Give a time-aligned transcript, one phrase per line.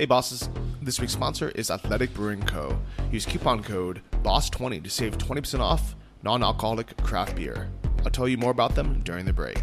[0.00, 0.48] Hey bosses,
[0.80, 2.80] this week's sponsor is Athletic Brewing Co.
[3.12, 7.68] Use coupon code BOSS20 to save 20% off non alcoholic craft beer.
[8.02, 9.60] I'll tell you more about them during the break.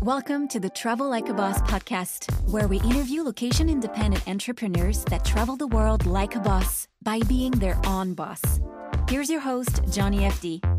[0.00, 5.24] Welcome to the Travel Like a Boss podcast, where we interview location independent entrepreneurs that
[5.24, 8.60] travel the world like a boss by being their own boss.
[9.08, 10.77] Here's your host, Johnny FD.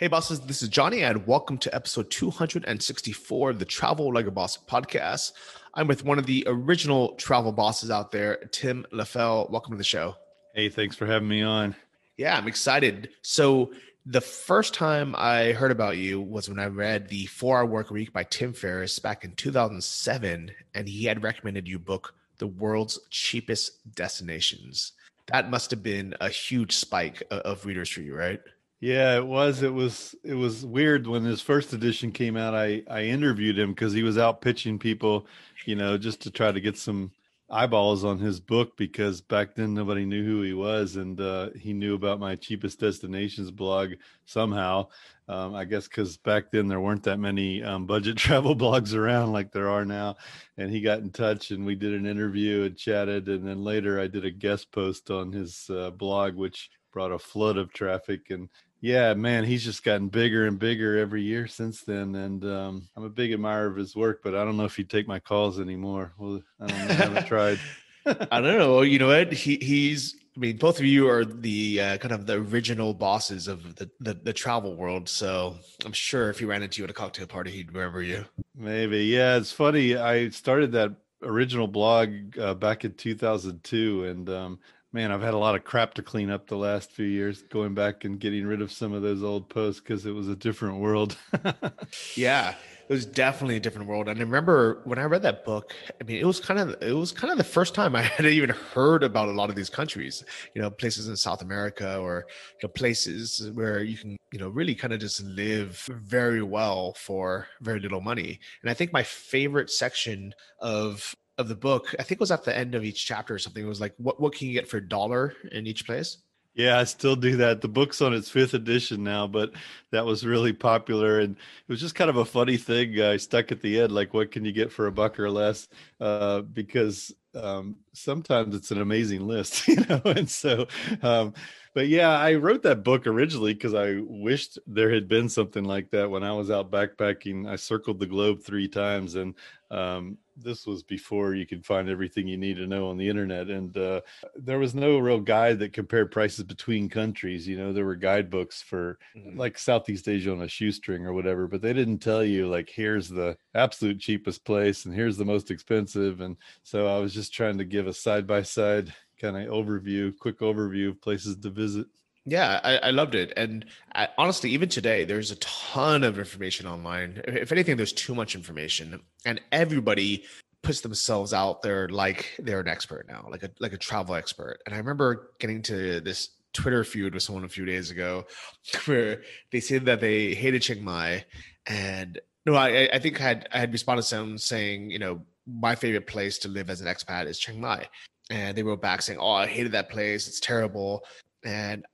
[0.00, 4.30] Hey bosses, this is Johnny, and welcome to episode 264 of the Travel Like a
[4.30, 5.32] Boss podcast.
[5.74, 9.50] I'm with one of the original travel bosses out there, Tim Leffel.
[9.50, 10.16] Welcome to the show.
[10.54, 11.76] Hey, thanks for having me on.
[12.16, 13.10] Yeah, I'm excited.
[13.20, 13.74] So,
[14.06, 17.90] the first time I heard about you was when I read the Four Hour Work
[17.90, 22.98] Week by Tim Ferriss back in 2007, and he had recommended you book The World's
[23.10, 24.92] Cheapest Destinations.
[25.26, 28.40] That must have been a huge spike of readers for you, right?
[28.80, 29.62] Yeah, it was.
[29.62, 30.14] It was.
[30.24, 32.54] It was weird when his first edition came out.
[32.54, 35.26] I I interviewed him because he was out pitching people,
[35.66, 37.12] you know, just to try to get some
[37.50, 41.72] eyeballs on his book because back then nobody knew who he was and uh, he
[41.72, 43.90] knew about my cheapest destinations blog
[44.24, 44.86] somehow
[45.26, 49.32] um, i guess because back then there weren't that many um, budget travel blogs around
[49.32, 50.14] like there are now
[50.58, 53.98] and he got in touch and we did an interview and chatted and then later
[53.98, 58.30] i did a guest post on his uh, blog which brought a flood of traffic
[58.30, 58.48] and
[58.80, 63.04] yeah, man, he's just gotten bigger and bigger every year since then, and um, I'm
[63.04, 64.20] a big admirer of his work.
[64.22, 66.12] But I don't know if he'd take my calls anymore.
[66.18, 66.84] Well, I don't know.
[66.84, 67.60] I haven't tried.
[68.06, 68.80] I don't know.
[68.80, 69.32] You know what?
[69.32, 70.16] He he's.
[70.36, 73.90] I mean, both of you are the uh, kind of the original bosses of the,
[73.98, 75.08] the, the travel world.
[75.08, 78.24] So I'm sure if he ran into you at a cocktail party, he'd remember you.
[78.56, 79.06] Maybe.
[79.06, 79.96] Yeah, it's funny.
[79.96, 84.60] I started that original blog uh, back in 2002, and um,
[84.92, 87.74] man, I've had a lot of crap to clean up the last few years, going
[87.74, 90.78] back and getting rid of some of those old posts because it was a different
[90.78, 91.16] world.
[92.16, 92.54] yeah,
[92.88, 94.08] it was definitely a different world.
[94.08, 96.92] And I remember when I read that book, I mean, it was kind of it
[96.92, 99.70] was kind of the first time I had even heard about a lot of these
[99.70, 100.24] countries,
[100.54, 102.26] you know, places in South America or
[102.60, 106.94] you know, places where you can, you know, really kind of just live very well
[106.94, 108.40] for very little money.
[108.62, 112.44] And I think my favorite section of of the book, I think it was at
[112.44, 113.64] the end of each chapter or something.
[113.64, 116.18] It was like, what what can you get for a dollar in each place?
[116.54, 117.60] Yeah, I still do that.
[117.60, 119.52] The book's on its fifth edition now, but
[119.92, 123.00] that was really popular, and it was just kind of a funny thing.
[123.00, 125.68] I stuck at the end, like, what can you get for a buck or less?
[126.00, 130.02] Uh, because um, sometimes it's an amazing list, you know.
[130.04, 130.66] And so,
[131.02, 131.34] um,
[131.74, 135.90] but yeah, I wrote that book originally because I wished there had been something like
[135.90, 137.48] that when I was out backpacking.
[137.48, 139.34] I circled the globe three times, and
[139.70, 143.48] um, this was before you could find everything you need to know on the internet
[143.48, 144.00] and uh,
[144.34, 148.62] there was no real guide that compared prices between countries you know there were guidebooks
[148.62, 149.38] for mm-hmm.
[149.38, 153.08] like southeast asia on a shoestring or whatever but they didn't tell you like here's
[153.08, 157.58] the absolute cheapest place and here's the most expensive and so i was just trying
[157.58, 161.86] to give a side by side kind of overview quick overview of places to visit
[162.26, 163.32] yeah, I, I, loved it.
[163.36, 163.64] And
[163.94, 167.22] I, honestly, even today, there's a ton of information online.
[167.26, 170.24] If anything, there's too much information, and everybody
[170.62, 174.58] puts themselves out there like they're an expert now, like a like a travel expert.
[174.66, 178.26] And I remember getting to this Twitter feud with someone a few days ago,
[178.84, 181.24] where they said that they hated Chiang Mai,
[181.66, 185.22] and no, I, I think I had I had responded to them saying, you know,
[185.46, 187.88] my favorite place to live as an expat is Chiang Mai.
[188.30, 190.28] And they wrote back saying, "Oh, I hated that place.
[190.28, 191.04] It's terrible."
[191.44, 191.84] And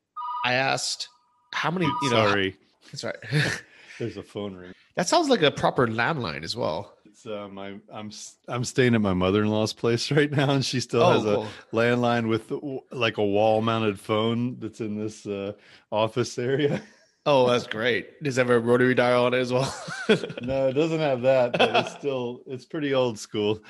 [0.45, 1.09] I asked
[1.53, 1.87] how many.
[2.03, 2.57] You know, Sorry,
[2.93, 3.17] that's right.
[3.99, 4.73] There's a phone ring.
[4.97, 6.95] That sounds like a proper landline as well.
[7.07, 8.11] It's um, I, I'm
[8.49, 11.45] I'm staying at my mother-in-law's place right now, and she still oh, has cool.
[11.45, 12.53] a landline with
[12.93, 15.53] like a wall-mounted phone that's in this uh,
[15.91, 16.83] office area.
[17.29, 18.23] Oh, that's great.
[18.23, 19.75] Does it have a rotary dial on it as well?
[20.43, 23.61] no, it doesn't have that, but it's still it's pretty old school.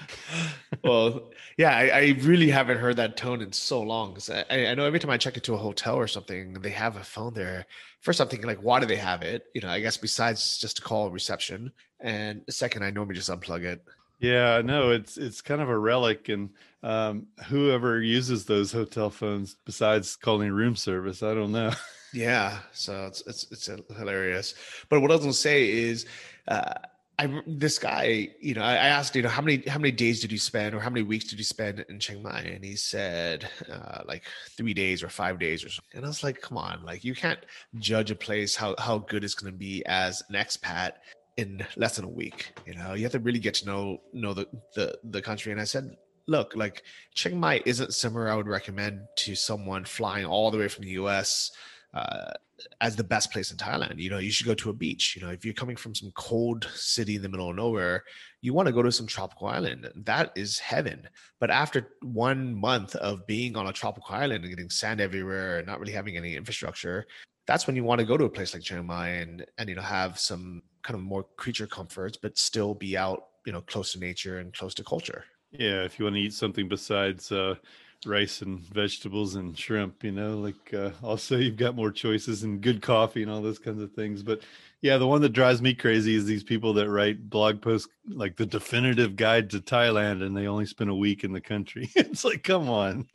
[0.84, 4.18] well, yeah, I, I, really haven't heard that tone in so long.
[4.30, 7.02] I, I, know every time I check into a hotel or something, they have a
[7.02, 7.64] phone there.
[8.02, 9.46] First, I'm thinking like, why do they have it?
[9.54, 13.62] You know, I guess besides just to call reception, and second, I normally just unplug
[13.62, 13.82] it.
[14.18, 16.50] Yeah, no, it's it's kind of a relic, and
[16.82, 21.72] um, whoever uses those hotel phones besides calling room service, I don't know.
[22.16, 23.66] Yeah, so it's it's it's
[23.98, 24.54] hilarious.
[24.88, 26.06] But what I was gonna say is,
[26.48, 26.72] uh,
[27.18, 30.22] I this guy, you know, I, I, asked, you know, how many how many days
[30.22, 32.40] did you spend, or how many weeks did you spend in Chiang Mai?
[32.40, 34.24] And he said, uh, like
[34.56, 35.98] three days or five days or something.
[35.98, 37.40] And I was like, come on, like you can't
[37.80, 40.92] judge a place how how good it's gonna be as an expat
[41.36, 42.58] in less than a week.
[42.66, 45.52] You know, you have to really get to know know the the the country.
[45.52, 45.94] And I said,
[46.26, 46.82] look, like
[47.14, 50.92] Chiang Mai isn't somewhere I would recommend to someone flying all the way from the
[50.92, 51.52] U.S
[51.94, 52.32] uh,
[52.80, 53.98] as the best place in Thailand.
[53.98, 55.16] You know, you should go to a beach.
[55.16, 58.04] You know, if you're coming from some cold city in the middle of nowhere,
[58.40, 59.90] you want to go to some tropical island.
[59.94, 61.08] That is heaven.
[61.40, 65.66] But after one month of being on a tropical island and getting sand everywhere and
[65.66, 67.06] not really having any infrastructure,
[67.46, 69.76] that's when you want to go to a place like Chiang Mai and and you
[69.76, 73.92] know have some kind of more creature comforts, but still be out, you know, close
[73.92, 75.24] to nature and close to culture.
[75.50, 77.54] Yeah, if you want to eat something besides uh,
[78.04, 82.60] rice and vegetables and shrimp you know like uh, also you've got more choices and
[82.60, 84.22] good coffee and all those kinds of things.
[84.22, 84.42] But
[84.82, 88.36] yeah the one that drives me crazy is these people that write blog posts like
[88.36, 91.90] the definitive guide to thailand and they only spend a week in the country.
[91.96, 93.06] It's like come on.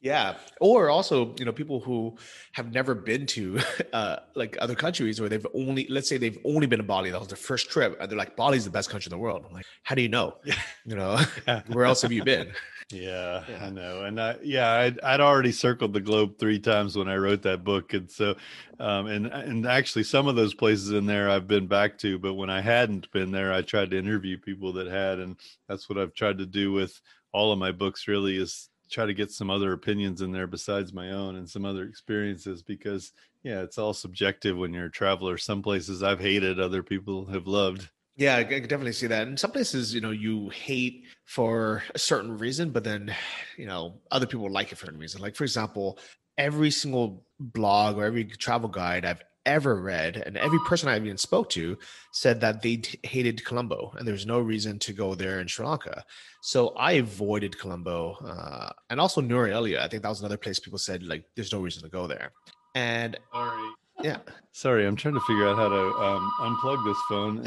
[0.00, 0.34] Yeah.
[0.60, 2.16] Or also you know people who
[2.52, 3.60] have never been to
[3.92, 7.18] uh like other countries or they've only let's say they've only been to bali that
[7.18, 9.44] was their first trip and they're like bali's the best country in the world.
[9.46, 10.36] I'm like how do you know?
[10.84, 11.20] You know?
[11.68, 12.52] Where else have you been
[12.92, 16.96] yeah, yeah, I know, and I, yeah, I'd, I'd already circled the globe three times
[16.96, 18.36] when I wrote that book, and so,
[18.78, 22.34] um, and and actually some of those places in there I've been back to, but
[22.34, 25.36] when I hadn't been there, I tried to interview people that had, and
[25.68, 27.00] that's what I've tried to do with
[27.32, 28.06] all of my books.
[28.06, 31.64] Really, is try to get some other opinions in there besides my own and some
[31.64, 33.12] other experiences because
[33.42, 35.38] yeah, it's all subjective when you're a traveler.
[35.38, 37.88] Some places I've hated, other people have loved.
[38.22, 39.26] Yeah, I can definitely see that.
[39.26, 43.12] In some places, you know, you hate for a certain reason, but then,
[43.56, 45.20] you know, other people like it for a reason.
[45.20, 45.98] Like, for example,
[46.38, 51.18] every single blog or every travel guide I've ever read, and every person I even
[51.18, 51.76] spoke to
[52.12, 55.66] said that they t- hated Colombo, and there's no reason to go there in Sri
[55.66, 56.04] Lanka.
[56.42, 60.78] So I avoided Colombo, uh, and also Nuwara I think that was another place people
[60.78, 62.30] said like there's no reason to go there.
[62.76, 63.72] And Sorry.
[64.02, 64.18] Yeah.
[64.52, 67.42] Sorry, I'm trying to figure out how to um, unplug this phone.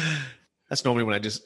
[0.68, 1.42] That's normally when I just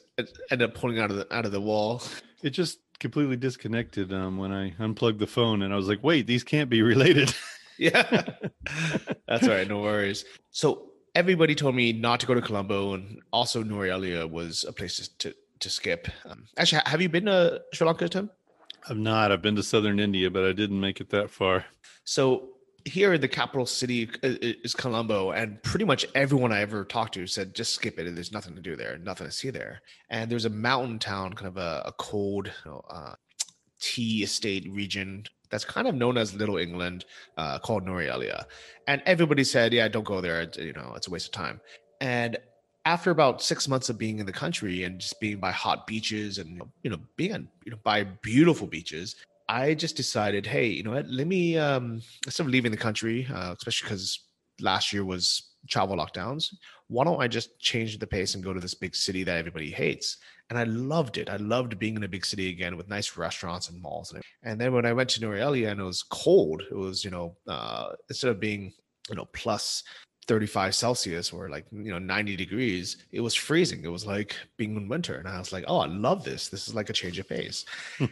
[0.51, 2.03] end up pulling out of the out of the wall.
[2.41, 6.27] It just completely disconnected um, when I unplugged the phone, and I was like, "Wait,
[6.27, 7.33] these can't be related."
[7.77, 8.23] yeah,
[9.27, 9.67] that's all right.
[9.67, 10.25] No worries.
[10.51, 14.73] So everybody told me not to go to Colombo, and also Nuwara Eliya was a
[14.73, 16.09] place to to skip.
[16.25, 18.29] Um, actually, have you been to Sri Lanka, Tim?
[18.89, 19.31] I've not.
[19.31, 21.65] I've been to southern India, but I didn't make it that far.
[22.03, 22.52] So
[22.85, 27.27] here in the capital city is Colombo, and pretty much everyone I ever talked to
[27.27, 28.13] said just skip it.
[28.13, 29.81] There's nothing to do there, nothing to see there.
[30.09, 33.13] And there's a mountain town, kind of a, a cold you know, uh,
[33.79, 37.05] tea estate region that's kind of known as Little England,
[37.37, 38.45] uh, called Nuwara Eliya.
[38.87, 40.49] And everybody said, yeah, don't go there.
[40.57, 41.61] You know, it's a waste of time.
[42.01, 42.37] And
[42.85, 46.37] after about six months of being in the country and just being by hot beaches
[46.37, 49.15] and you know being you know by beautiful beaches
[49.53, 51.07] I just decided, hey, you know what?
[51.07, 54.19] Let me um, instead of leaving the country, uh, especially because
[54.59, 56.45] last year was travel lockdowns.
[56.87, 59.69] Why don't I just change the pace and go to this big city that everybody
[59.69, 60.17] hates?
[60.49, 61.29] And I loved it.
[61.29, 64.11] I loved being in a big city again with nice restaurants and malls.
[64.11, 67.05] And, and then when I went to Nuwara Eliya and it was cold, it was
[67.05, 68.73] you know uh, instead of being
[69.09, 69.83] you know plus
[70.27, 73.83] 35 Celsius or like, you know, 90 degrees, it was freezing.
[73.83, 75.15] It was like being in winter.
[75.15, 76.49] And I was like, oh, I love this.
[76.49, 77.65] This is like a change of pace.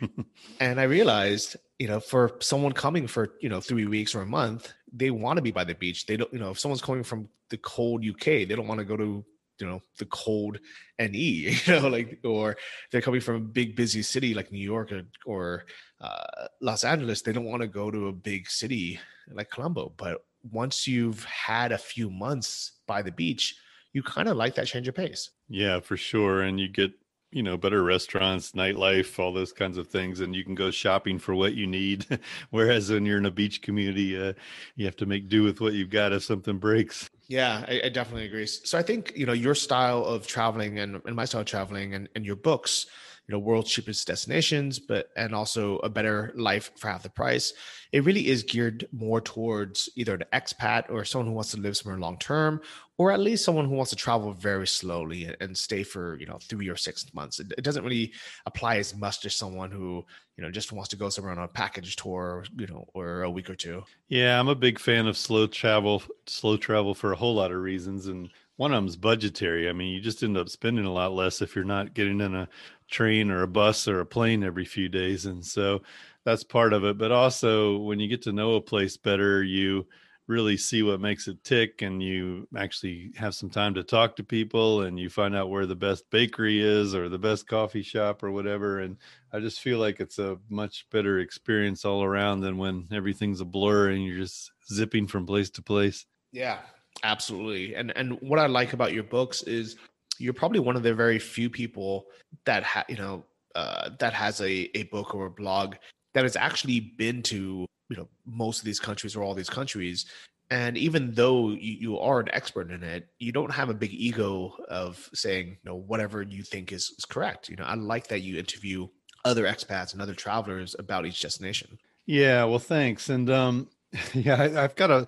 [0.59, 4.25] and I realized, you know, for someone coming for, you know, three weeks or a
[4.25, 6.05] month, they want to be by the beach.
[6.05, 8.85] They don't, you know, if someone's coming from the cold UK, they don't want to
[8.85, 9.25] go to,
[9.59, 10.59] you know, the cold
[10.99, 11.17] NE,
[11.65, 12.57] you know, like, or
[12.91, 15.65] they're coming from a big busy city like New York or, or
[16.01, 18.99] uh, Los Angeles, they don't want to go to a big city
[19.31, 19.93] like Colombo.
[19.95, 23.55] But once you've had a few months by the beach,
[23.93, 25.29] you kind of like that change of pace.
[25.49, 26.43] Yeah, for sure.
[26.43, 26.91] And you get,
[27.31, 30.21] you know, better restaurants, nightlife, all those kinds of things.
[30.21, 32.05] And you can go shopping for what you need.
[32.49, 34.33] Whereas when you're in a beach community, uh,
[34.75, 37.09] you have to make do with what you've got if something breaks.
[37.27, 38.45] Yeah, I, I, definitely agree.
[38.45, 41.93] So I think, you know, your style of traveling and, and my style of traveling
[41.93, 42.87] and, and your books
[43.31, 47.53] you know world's cheapest destinations but and also a better life for half the price.
[47.93, 51.77] It really is geared more towards either an expat or someone who wants to live
[51.77, 52.59] somewhere long term
[52.97, 56.39] or at least someone who wants to travel very slowly and stay for you know
[56.49, 57.39] three or six months.
[57.39, 58.11] It, it doesn't really
[58.45, 60.03] apply as much to someone who
[60.35, 63.31] you know just wants to go somewhere on a package tour you know or a
[63.31, 63.81] week or two.
[64.09, 67.61] Yeah i'm a big fan of slow travel slow travel for a whole lot of
[67.61, 68.29] reasons and
[68.61, 69.67] one of them's budgetary.
[69.67, 72.35] I mean, you just end up spending a lot less if you're not getting in
[72.35, 72.47] a
[72.91, 75.25] train or a bus or a plane every few days.
[75.25, 75.81] And so
[76.25, 76.95] that's part of it.
[76.95, 79.87] But also, when you get to know a place better, you
[80.27, 84.23] really see what makes it tick and you actually have some time to talk to
[84.23, 88.23] people and you find out where the best bakery is or the best coffee shop
[88.23, 88.95] or whatever and
[89.33, 93.45] i just feel like it's a much better experience all around than when everything's a
[93.45, 96.59] blur and you're just zipping from place to place yeah
[97.03, 97.75] absolutely.
[97.75, 99.77] And and what i like about your books is
[100.19, 102.05] you're probably one of the very few people
[102.45, 105.75] that ha- you know uh, that has a, a book or a blog
[106.13, 110.05] that has actually been to you know most of these countries or all these countries.
[110.49, 113.93] And even though you, you are an expert in it you don't have a big
[113.93, 117.49] ego of saying you know whatever you think is, is correct.
[117.49, 118.87] You know i like that you interview
[119.23, 121.77] other expats and other travelers about each destination.
[122.05, 123.09] Yeah well thanks.
[123.09, 123.69] And um
[124.13, 125.07] yeah I, have got a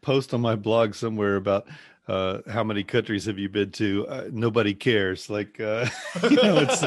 [0.00, 1.66] post on my blog somewhere about
[2.10, 4.04] uh, how many countries have you been to?
[4.08, 5.30] Uh, nobody cares.
[5.30, 5.86] Like, uh,
[6.24, 6.82] you know, it's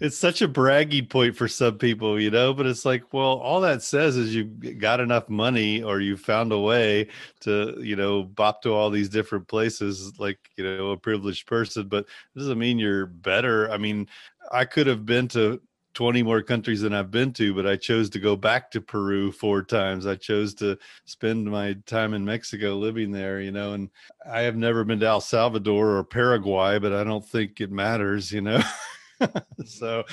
[0.00, 2.52] it's such a bragging point for some people, you know.
[2.52, 6.50] But it's like, well, all that says is you got enough money, or you found
[6.50, 7.06] a way
[7.40, 11.86] to, you know, bop to all these different places, like you know, a privileged person.
[11.86, 13.70] But it doesn't mean you're better.
[13.70, 14.08] I mean,
[14.50, 15.60] I could have been to
[15.94, 19.32] 20 more countries than I've been to, but I chose to go back to Peru
[19.32, 20.06] four times.
[20.06, 23.88] I chose to spend my time in Mexico living there, you know, and
[24.28, 28.32] I have never been to El Salvador or Paraguay, but I don't think it matters,
[28.32, 28.60] you know.
[29.64, 30.04] so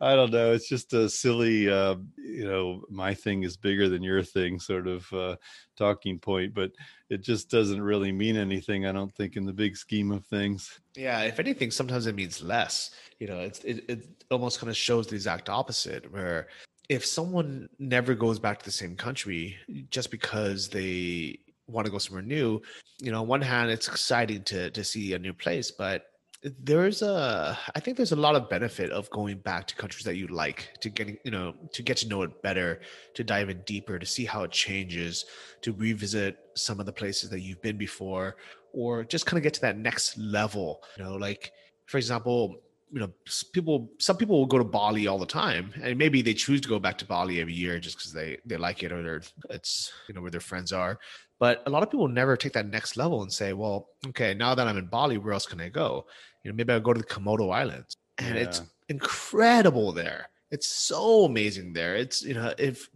[0.00, 0.52] I don't know.
[0.52, 4.86] It's just a silly, uh, you know, my thing is bigger than your thing sort
[4.86, 5.36] of uh,
[5.76, 6.72] talking point, but
[7.10, 10.80] it just doesn't really mean anything, I don't think, in the big scheme of things.
[10.96, 11.22] Yeah.
[11.22, 12.90] If anything, sometimes it means less.
[13.18, 16.48] You know, it's, it, it almost kind of shows the exact opposite where
[16.88, 19.56] if someone never goes back to the same country
[19.90, 22.60] just because they want to go somewhere new,
[23.00, 26.06] you know, on one hand, it's exciting to to see a new place, but
[26.42, 30.16] there's a i think there's a lot of benefit of going back to countries that
[30.16, 32.80] you like to getting you know to get to know it better
[33.14, 35.24] to dive in deeper to see how it changes
[35.60, 38.36] to revisit some of the places that you've been before
[38.72, 41.52] or just kind of get to that next level you know like
[41.86, 42.56] for example
[42.90, 43.10] you know
[43.52, 46.68] people some people will go to bali all the time and maybe they choose to
[46.68, 50.14] go back to bali every year just because they they like it or it's you
[50.14, 50.98] know where their friends are.
[51.38, 54.54] But a lot of people never take that next level and say well okay now
[54.54, 56.06] that i'm in bali where else can i go
[56.42, 58.42] you know, maybe I'll go to the Komodo Islands, and yeah.
[58.42, 60.28] it's incredible there.
[60.50, 61.96] It's so amazing there.
[61.96, 62.88] It's you know, if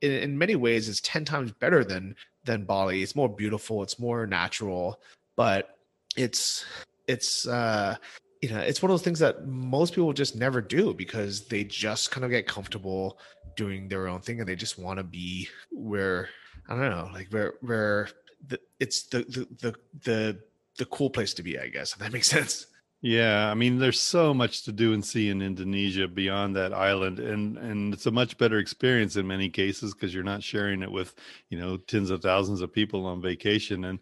[0.00, 3.02] in, in many ways, it's ten times better than than Bali.
[3.02, 3.82] It's more beautiful.
[3.82, 5.00] It's more natural,
[5.36, 5.78] but
[6.16, 6.64] it's
[7.08, 7.96] it's uh
[8.40, 11.64] you know it's one of those things that most people just never do because they
[11.64, 13.18] just kind of get comfortable
[13.56, 16.28] doing their own thing and they just want to be where
[16.68, 18.08] I don't know, like where where
[18.46, 19.74] the, it's the, the the
[20.04, 20.40] the
[20.78, 21.92] the cool place to be, I guess.
[21.92, 22.66] If that makes sense.
[23.06, 27.18] Yeah, I mean, there's so much to do and see in Indonesia beyond that island,
[27.20, 30.90] and and it's a much better experience in many cases because you're not sharing it
[30.90, 31.14] with
[31.50, 33.84] you know tens of thousands of people on vacation.
[33.84, 33.98] And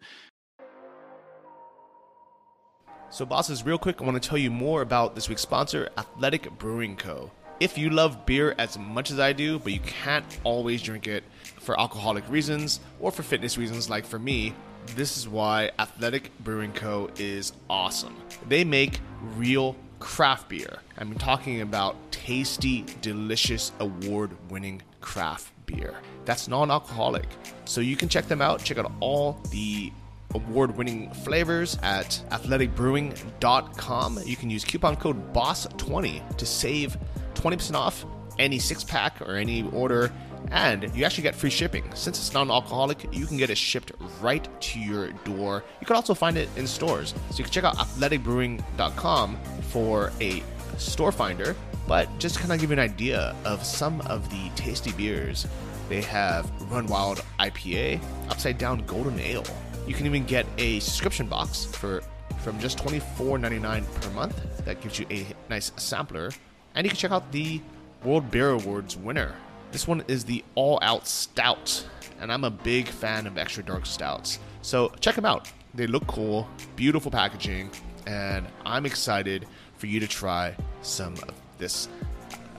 [3.09, 6.57] so, bosses, real quick, I want to tell you more about this week's sponsor, Athletic
[6.57, 7.29] Brewing Co.
[7.59, 11.25] If you love beer as much as I do, but you can't always drink it
[11.59, 14.55] for alcoholic reasons or for fitness reasons, like for me
[14.95, 17.09] this is why Athletic Brewing Co.
[17.17, 18.15] is awesome.
[18.47, 18.99] They make
[19.35, 20.79] real craft beer.
[20.97, 25.95] I'm talking about tasty, delicious, award winning craft beer.
[26.25, 27.27] That's non alcoholic.
[27.65, 28.63] So you can check them out.
[28.63, 29.91] Check out all the
[30.33, 34.19] award winning flavors at athleticbrewing.com.
[34.25, 36.97] You can use coupon code BOSS20 to save
[37.35, 38.05] 20% off
[38.39, 40.11] any six pack or any order
[40.53, 41.83] and you actually get free shipping.
[41.95, 43.91] Since it's non alcoholic, you can get it shipped
[44.21, 45.63] right to your door.
[45.81, 47.13] You can also find it in stores.
[47.31, 49.37] So you can check out athleticbrewing.com
[49.69, 50.43] for a
[50.77, 51.55] store finder.
[51.87, 55.47] But just kind of give you an idea of some of the tasty beers,
[55.89, 59.43] they have Run Wild IPA, Upside Down Golden Ale.
[59.85, 62.01] You can even get a subscription box for
[62.41, 64.65] from just $24.99 per month.
[64.65, 66.31] That gives you a nice sampler.
[66.75, 67.61] And you can check out the
[68.03, 69.35] World Beer Awards winner,
[69.73, 71.85] this one is the All Out Stout,
[72.21, 74.39] and I'm a big fan of extra dark stouts.
[74.61, 75.51] So check them out.
[75.73, 77.71] They look cool, beautiful packaging,
[78.05, 81.89] and I'm excited for you to try some of this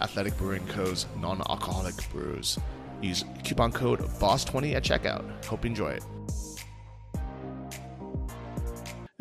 [0.00, 2.58] Athletic Brewing Co.'s non alcoholic brews.
[3.00, 5.44] Use coupon code BOSS20 at checkout.
[5.44, 6.02] Hope you enjoy it.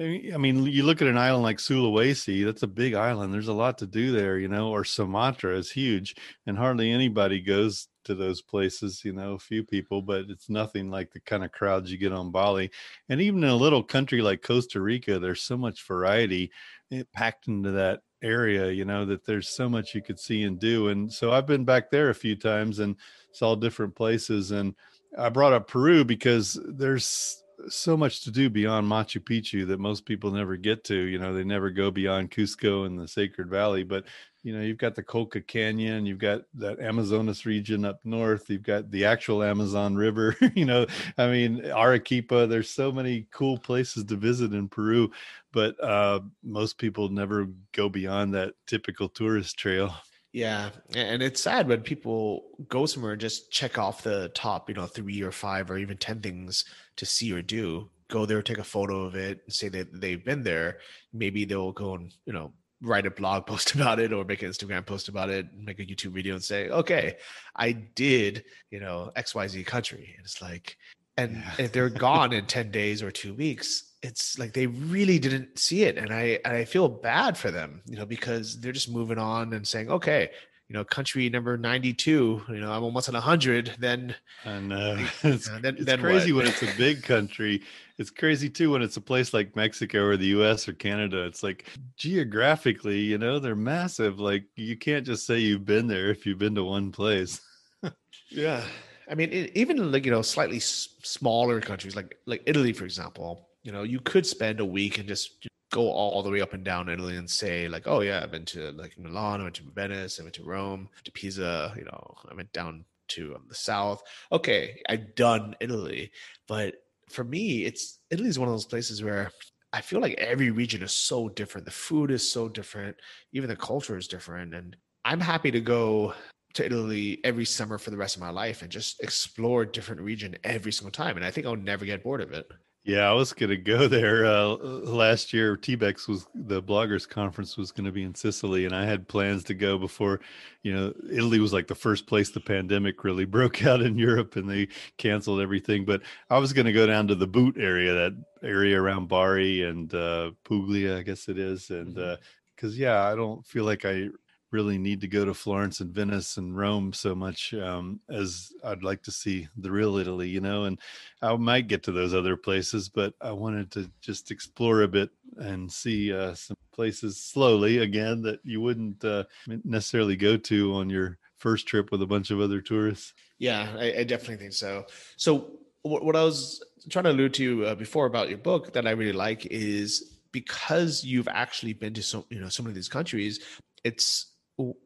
[0.04, 3.34] I mean, you look at an island like Sulawesi, that's a big island.
[3.34, 7.42] There's a lot to do there, you know, or Sumatra is huge, and hardly anybody
[7.42, 11.44] goes to those places, you know, a few people, but it's nothing like the kind
[11.44, 12.70] of crowds you get on Bali.
[13.10, 16.52] And even in a little country like Costa Rica, there's so much variety
[16.92, 20.60] eh, packed into that area, you know, that there's so much you could see and
[20.60, 20.90] do.
[20.90, 22.96] And so I've been back there a few times and
[23.32, 24.52] saw different places.
[24.52, 24.76] And
[25.18, 30.06] I brought up Peru because there's so much to do beyond Machu Picchu that most
[30.06, 30.96] people never get to.
[30.96, 33.84] You know, they never go beyond Cusco and the Sacred Valley.
[33.84, 34.06] But
[34.44, 38.64] you know, you've got the Colca Canyon, you've got that Amazonas region up north, you've
[38.64, 40.36] got the actual Amazon River.
[40.56, 40.86] you know,
[41.18, 42.48] I mean, Arequipa.
[42.48, 45.12] There's so many cool places to visit in Peru,
[45.54, 49.94] but uh, most people never go beyond that typical tourist trail.
[50.34, 54.74] Yeah, and it's sad when people go somewhere and just check off the top, you
[54.74, 57.90] know, three or five or even ten things to see or do.
[58.10, 60.80] Go there, take a photo of it, and say that they've been there.
[61.14, 64.50] Maybe they'll go and you know write a blog post about it or make an
[64.50, 67.18] Instagram post about it, make a YouTube video and say, okay,
[67.56, 70.14] I did, you know, XYZ country.
[70.18, 70.78] And it's like,
[71.16, 71.66] and yeah.
[71.66, 75.84] if they're gone in 10 days or two weeks, it's like they really didn't see
[75.84, 75.98] it.
[75.98, 79.54] And I, and I feel bad for them, you know, because they're just moving on
[79.54, 80.30] and saying, okay,
[80.68, 83.76] you know, country number 92, you know, I'm almost at 100.
[83.80, 84.96] Then, I know.
[85.24, 87.62] It's, you know, then, it's then crazy when it's a big country.
[87.98, 91.26] It's crazy too when it's a place like Mexico or the US or Canada.
[91.26, 94.20] It's like geographically, you know, they're massive.
[94.20, 97.40] Like you can't just say you've been there if you've been to one place.
[98.30, 98.64] yeah.
[99.10, 102.86] I mean, it, even like, you know, slightly s- smaller countries like, like Italy, for
[102.86, 106.54] example, you know, you could spend a week and just go all the way up
[106.54, 109.56] and down Italy and say like, oh yeah, I've been to like Milan, I went
[109.56, 113.44] to Venice, I went to Rome, to Pisa, you know, I went down to um,
[113.50, 114.04] the south.
[114.32, 116.12] Okay, I've done Italy,
[116.48, 116.76] but
[117.10, 119.32] for me, it's Italy is one of those places where
[119.72, 121.66] I feel like every region is so different.
[121.66, 122.96] The food is so different,
[123.32, 126.14] even the culture is different, and I'm happy to go
[126.54, 130.02] to Italy every summer for the rest of my life and just explore a different
[130.02, 131.18] region every single time.
[131.18, 132.48] And I think I'll never get bored of it.
[132.86, 135.56] Yeah, I was going to go there uh, last year.
[135.56, 139.44] TBEX was the bloggers conference was going to be in Sicily, and I had plans
[139.46, 140.20] to go before.
[140.64, 144.36] You know, Italy was like the first place the pandemic really broke out in Europe,
[144.36, 145.86] and they canceled everything.
[145.86, 149.64] But I was going to go down to the boot area, that area around Bari
[149.64, 152.84] and uh, Puglia, I guess it is, and because mm-hmm.
[152.84, 154.10] uh, yeah, I don't feel like I
[154.54, 158.84] really need to go to Florence and Venice and Rome so much um, as I'd
[158.84, 160.66] like to see the real Italy, you know.
[160.66, 160.80] And
[161.22, 165.10] I might get to those other places, but I wanted to just explore a bit
[165.38, 169.24] and see uh, some places slowly again that you wouldn't uh,
[169.66, 173.14] necessarily go to on your first trip with a bunch of other tourists.
[173.40, 174.86] Yeah, I, I definitely think so.
[175.18, 178.88] So what, what I was trying to allude to uh, before about your book that
[178.88, 182.90] I really like is because you've actually been to so you know some of these
[182.90, 183.40] countries
[183.84, 184.33] it's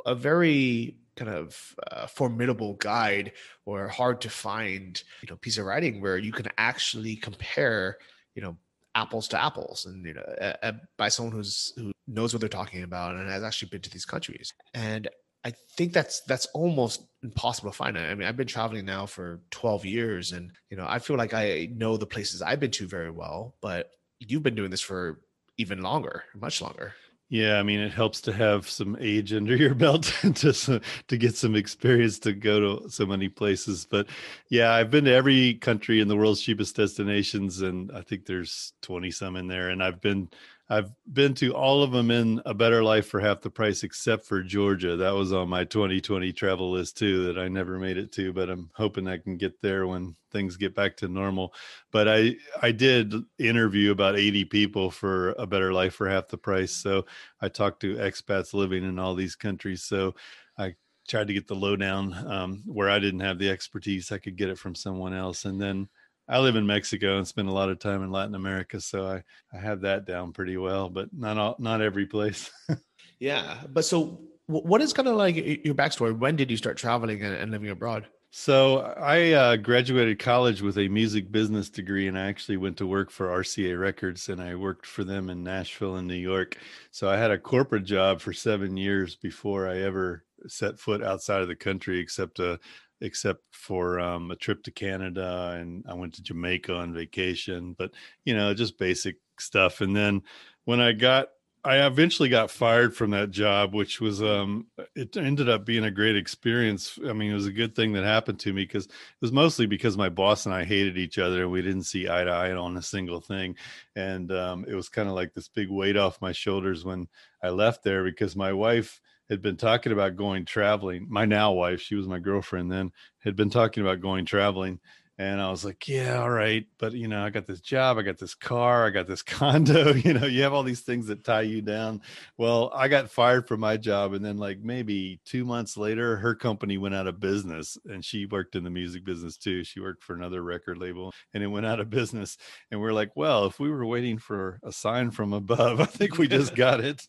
[0.06, 3.32] a very kind of uh, formidable guide
[3.66, 7.98] or hard to find you know piece of writing where you can actually compare
[8.36, 8.56] you know
[8.96, 12.84] apples to apples and you know uh, by someone who's who knows what they're talking
[12.84, 14.53] about and has actually been to these countries.
[14.74, 15.08] And
[15.46, 17.98] i think that's that's almost impossible to find.
[17.98, 21.34] I mean i've been traveling now for 12 years and you know i feel like
[21.34, 25.22] i know the places i've been to very well but you've been doing this for
[25.58, 26.96] even longer much longer
[27.29, 30.03] yeah, I mean, it helps to have some age under your belt
[30.35, 33.85] to to get some experience to go to so many places.
[33.90, 34.07] But
[34.50, 38.74] yeah, I've been to every country in the world's cheapest destinations, and I think there's
[38.81, 39.70] twenty some in there.
[39.70, 40.29] And I've been
[40.70, 44.25] I've been to all of them in a better life for half the price, except
[44.25, 44.98] for Georgia.
[44.98, 48.50] That was on my 2020 travel list too, that I never made it to, but
[48.50, 51.53] I'm hoping I can get there when things get back to normal.
[51.92, 56.38] But I I did interview about 80 people for a better life for half the
[56.38, 56.74] price.
[56.74, 57.06] So
[57.42, 59.84] I talked to expats living in all these countries.
[59.84, 60.16] So
[60.58, 60.75] I
[61.08, 64.12] tried to get the lowdown um, where I didn't have the expertise.
[64.12, 65.88] I could get it from someone else, and then
[66.29, 69.24] I live in Mexico and spend a lot of time in Latin America, so I
[69.55, 72.51] I have that down pretty well, but not all, not every place.
[73.20, 76.18] yeah, but so what is kind of like your backstory?
[76.18, 78.07] When did you start traveling and, living abroad?
[78.29, 82.87] So I uh, graduated college with a music business degree, and I actually went to
[82.87, 86.57] work for RCA Records, and I worked for them in Nashville and New York.
[86.92, 91.42] So I had a corporate job for seven years before I ever set foot outside
[91.42, 92.59] of the country, except a
[93.01, 97.92] except for um, a trip to Canada and I went to Jamaica on vacation, but
[98.25, 99.81] you know, just basic stuff.
[99.81, 100.24] And then
[100.66, 101.29] when I got,
[101.64, 105.92] I eventually got fired from that job, which was, um, it ended up being a
[105.92, 106.98] great experience.
[107.05, 109.66] I mean, it was a good thing that happened to me because it was mostly
[109.66, 112.53] because my boss and I hated each other and we didn't see eye to eye
[112.53, 113.57] on a single thing.
[113.98, 117.10] And um, it was kind of like this big weight off my shoulders when
[117.44, 121.07] I left there because my wife, had been talking about going traveling.
[121.09, 124.79] My now wife, she was my girlfriend then, had been talking about going traveling.
[125.20, 126.68] And I was like, yeah, all right.
[126.77, 129.94] But, you know, I got this job, I got this car, I got this condo.
[129.96, 132.01] You know, you have all these things that tie you down.
[132.37, 134.13] Well, I got fired from my job.
[134.13, 137.79] And then, like, maybe two months later, her company went out of business.
[137.85, 139.63] And she worked in the music business too.
[139.63, 142.37] She worked for another record label and it went out of business.
[142.70, 146.20] And we're like, well, if we were waiting for a sign from above, I think
[146.20, 147.07] we just got it.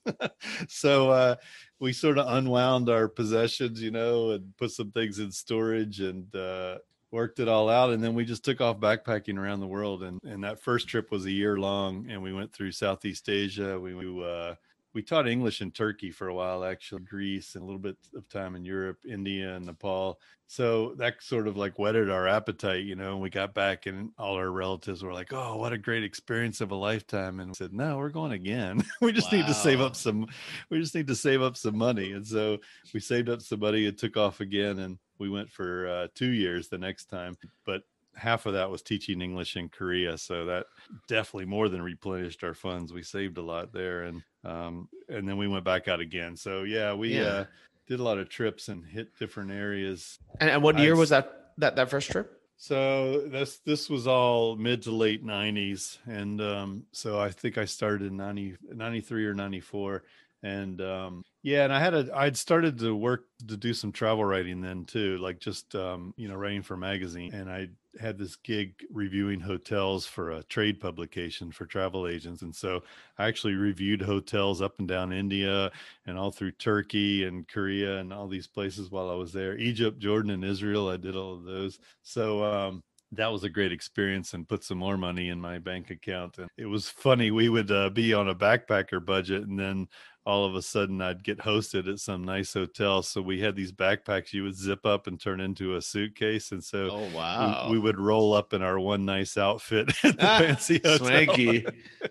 [0.67, 1.37] so, uh,
[1.81, 6.35] we sort of unwound our possessions, you know, and put some things in storage and
[6.35, 6.79] uh,
[7.11, 7.91] worked it all out.
[7.91, 10.03] And then we just took off backpacking around the world.
[10.03, 12.11] And, and that first trip was a year long.
[12.11, 13.79] And we went through Southeast Asia.
[13.79, 14.55] We, we uh,
[14.95, 18.29] we taught English in Turkey for a while, actually, Greece, and a little bit of
[18.29, 20.19] time in Europe, India, and Nepal.
[20.47, 23.13] So that sort of like whetted our appetite, you know.
[23.13, 26.63] And we got back, and all our relatives were like, "Oh, what a great experience
[26.63, 28.83] of a lifetime!" And we said, "No, we're going again.
[29.03, 29.39] we just wow.
[29.39, 30.27] need to save up some.
[30.71, 32.59] We just need to save up some money." And so
[32.95, 36.31] we saved up some money and took off again, and we went for uh, two
[36.31, 37.37] years the next time.
[37.67, 37.83] But
[38.19, 40.67] half of that was teaching English in Korea, so that
[41.07, 42.93] definitely more than replenished our funds.
[42.93, 46.37] We saved a lot there, and um, and then we went back out again.
[46.37, 47.23] So yeah, we yeah.
[47.23, 47.45] Uh,
[47.87, 50.19] did a lot of trips and hit different areas.
[50.41, 52.31] And, and what year I, was that that that first trip?
[52.57, 57.65] So this this was all mid to late '90s, and um, so I think I
[57.65, 60.03] started in 90, 93 or '94,
[60.43, 64.25] and um, yeah and i had a i'd started to work to do some travel
[64.25, 68.37] writing then too like just um, you know writing for magazine and i had this
[68.37, 72.83] gig reviewing hotels for a trade publication for travel agents and so
[73.19, 75.71] i actually reviewed hotels up and down india
[76.07, 79.57] and all through turkey and korea and all these places while i was there.
[79.57, 81.79] Egypt jordan and israel i did all of those.
[82.03, 82.83] So um,
[83.13, 86.49] that was a great experience and put some more money in my bank account and
[86.57, 89.87] it was funny we would uh, be on a backpacker budget and then
[90.29, 93.03] all of a sudden I'd get hosted at some nice hotel.
[93.03, 96.53] So we had these backpacks you would zip up and turn into a suitcase.
[96.53, 97.69] And so oh, wow.
[97.71, 100.99] we, we would roll up in our one nice outfit at the ah, fancy hotel.
[100.99, 101.67] Swanky.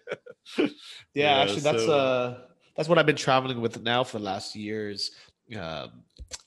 [0.57, 0.67] yeah,
[1.13, 2.37] yeah, actually that's so, uh
[2.75, 5.11] that's what I've been traveling with now for the last years.
[5.55, 6.03] Um,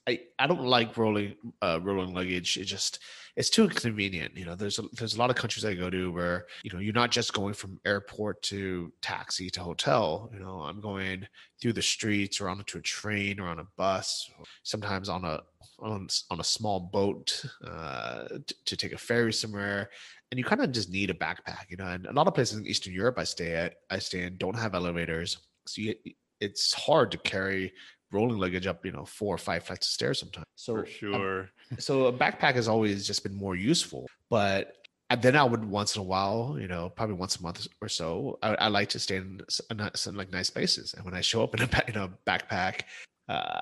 [0.09, 2.57] I I don't like rolling uh rolling luggage.
[2.57, 2.99] It just
[3.41, 4.37] it's too inconvenient.
[4.37, 6.79] You know, there's a, there's a lot of countries I go to where you know
[6.79, 10.29] you're not just going from airport to taxi to hotel.
[10.31, 11.27] You know, I'm going
[11.61, 14.31] through the streets or onto a train or on a bus,
[14.63, 15.41] sometimes on a
[15.79, 19.89] on, on a small boat uh, to, to take a ferry somewhere.
[20.31, 21.87] And you kind of just need a backpack, you know.
[21.87, 24.59] And a lot of places in Eastern Europe I stay at, I stay in, don't
[24.59, 25.95] have elevators, so you,
[26.41, 27.73] it's hard to carry
[28.13, 30.47] rolling luggage up, you know, four or five flights of stairs sometimes.
[30.57, 31.51] So for sure.
[31.79, 34.77] so a backpack has always just been more useful, but
[35.11, 37.89] and then I would once in a while, you know, probably once a month or
[37.89, 40.95] so, I, I like to stay in some, some, like nice places.
[40.95, 42.83] And when I show up in a you know backpack,
[43.29, 43.61] uh,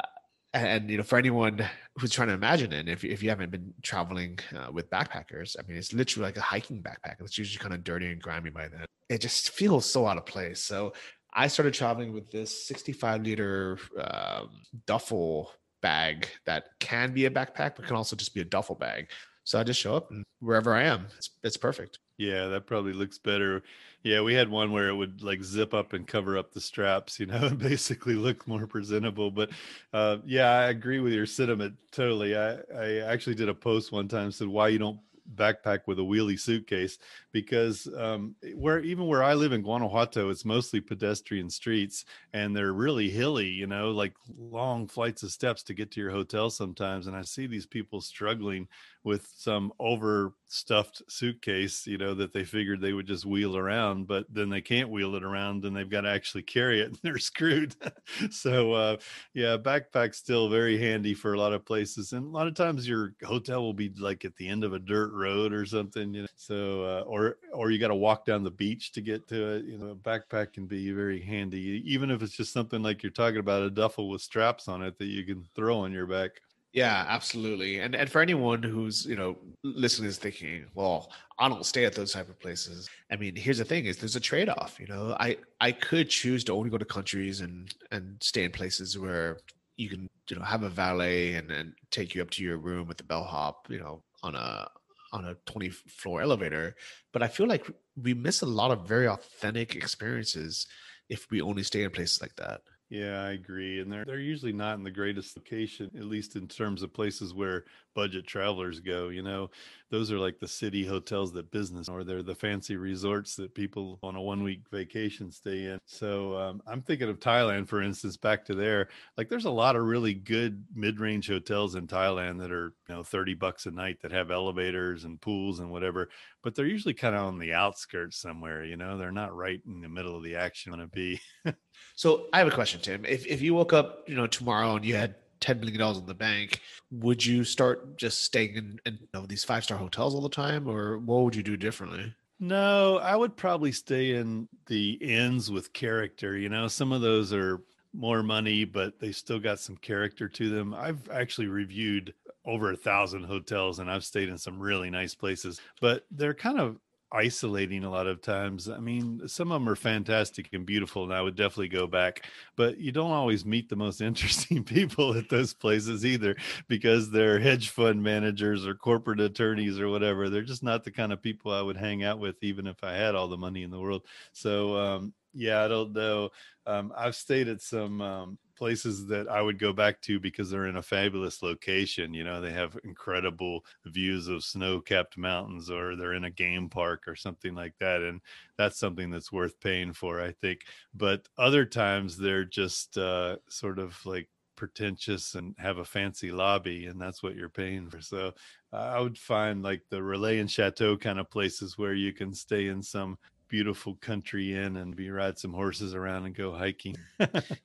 [0.53, 1.65] and you know, for anyone
[1.99, 5.67] who's trying to imagine it, if if you haven't been traveling uh, with backpackers, I
[5.67, 7.17] mean, it's literally like a hiking backpack.
[7.21, 8.85] It's usually kind of dirty and grimy by then.
[9.09, 10.61] It just feels so out of place.
[10.61, 10.93] So
[11.33, 14.51] I started traveling with this 65 liter um,
[14.87, 19.11] duffel bag that can be a backpack, but can also just be a duffel bag.
[19.45, 21.99] So I just show up and wherever I am, it's, it's perfect.
[22.19, 23.63] Yeah, that probably looks better.
[24.03, 27.19] Yeah, we had one where it would like zip up and cover up the straps,
[27.19, 29.31] you know, and basically look more presentable.
[29.31, 29.51] But
[29.93, 32.37] uh, yeah, I agree with your sentiment totally.
[32.37, 35.01] I, I actually did a post one time said why you don't
[35.35, 36.99] backpack with a wheelie suitcase
[37.33, 42.73] because um, where even where I live in Guanajuato, it's mostly pedestrian streets and they're
[42.73, 47.07] really hilly, you know, like long flights of steps to get to your hotel sometimes.
[47.07, 48.69] And I see these people struggling
[49.05, 54.27] with some overstuffed suitcase, you know, that they figured they would just wheel around, but
[54.29, 57.19] then they can't wheel it around and they've got to actually carry it and they're
[57.19, 57.75] screwed.
[58.31, 58.97] so, uh,
[59.35, 62.13] yeah, backpack's still very handy for a lot of places.
[62.13, 64.79] And a lot of times your hotel will be like at the end of a
[64.79, 68.43] dirt road or something, you know, so, uh, or, or you got to walk down
[68.43, 69.65] the beach to get to it.
[69.65, 73.41] You know, backpack can be very handy, even if it's just something like you're talking
[73.41, 76.33] about a duffel with straps on it that you can throw on your back.
[76.73, 77.79] Yeah, absolutely.
[77.81, 81.95] And and for anyone who's, you know, listening is thinking, well, I don't stay at
[81.95, 82.91] those type of places.
[83.11, 85.17] I mean, here's the thing is there's a trade-off, you know.
[85.19, 89.39] I I could choose to only go to countries and and stay in places where
[89.77, 92.87] you can, you know, have a valet and and take you up to your room
[92.87, 94.69] with the bellhop, you know, on a
[95.13, 96.77] on a 20 floor elevator.
[97.15, 100.67] But I feel like we miss a lot of very authentic experiences
[101.09, 102.61] if we only stay in places like that.
[102.91, 103.81] Yeah, I agree.
[103.81, 107.35] And they're they're usually not in the greatest location, at least in terms of places
[107.35, 109.11] where budget travelers go.
[109.11, 109.51] You know,
[109.91, 113.99] those are like the city hotels that business, or they're the fancy resorts that people
[114.03, 115.79] on a one week vacation stay in.
[115.85, 118.89] So um, I'm thinking of Thailand, for instance, back to there.
[119.19, 122.95] Like, there's a lot of really good mid range hotels in Thailand that are you
[122.95, 126.09] know 30 bucks a night that have elevators and pools and whatever,
[126.43, 128.65] but they're usually kind of on the outskirts somewhere.
[128.65, 130.73] You know, they're not right in the middle of the action.
[130.73, 131.21] Want to be.
[131.95, 133.05] so I have a question, Tim.
[133.05, 136.07] If if you woke up, you know, tomorrow and you had ten million dollars in
[136.07, 136.61] the bank,
[136.91, 140.29] would you start just staying in, in you know, these five star hotels all the
[140.29, 142.15] time, or what would you do differently?
[142.41, 146.37] No, I would probably stay in the inns with character.
[146.37, 147.61] You know, some of those are
[147.93, 150.75] more money, but they still got some character to them.
[150.75, 152.15] I've actually reviewed
[152.45, 156.61] over a thousand hotels and I've stayed in some really nice places, but they're kind
[156.61, 156.77] of
[157.13, 158.69] isolating a lot of times.
[158.69, 162.27] I mean, some of them are fantastic and beautiful, and I would definitely go back.
[162.57, 166.37] But you don't always meet the most interesting people at those places either,
[166.69, 170.29] because they're hedge fund managers or corporate attorneys or whatever.
[170.29, 172.93] They're just not the kind of people I would hang out with, even if I
[172.93, 174.07] had all the money in the world.
[174.33, 176.31] So, um, yeah, I don't know.
[176.67, 180.67] Um, I've stayed at some um, places that I would go back to because they're
[180.67, 182.13] in a fabulous location.
[182.13, 186.69] You know, they have incredible views of snow capped mountains or they're in a game
[186.69, 188.03] park or something like that.
[188.03, 188.21] And
[188.57, 190.63] that's something that's worth paying for, I think.
[190.93, 196.87] But other times they're just uh, sort of like pretentious and have a fancy lobby
[196.87, 198.33] and that's what you're paying for so
[198.73, 202.67] i would find like the relais and chateau kind of places where you can stay
[202.67, 203.17] in some
[203.49, 206.97] beautiful country inn and be ride some horses around and go hiking.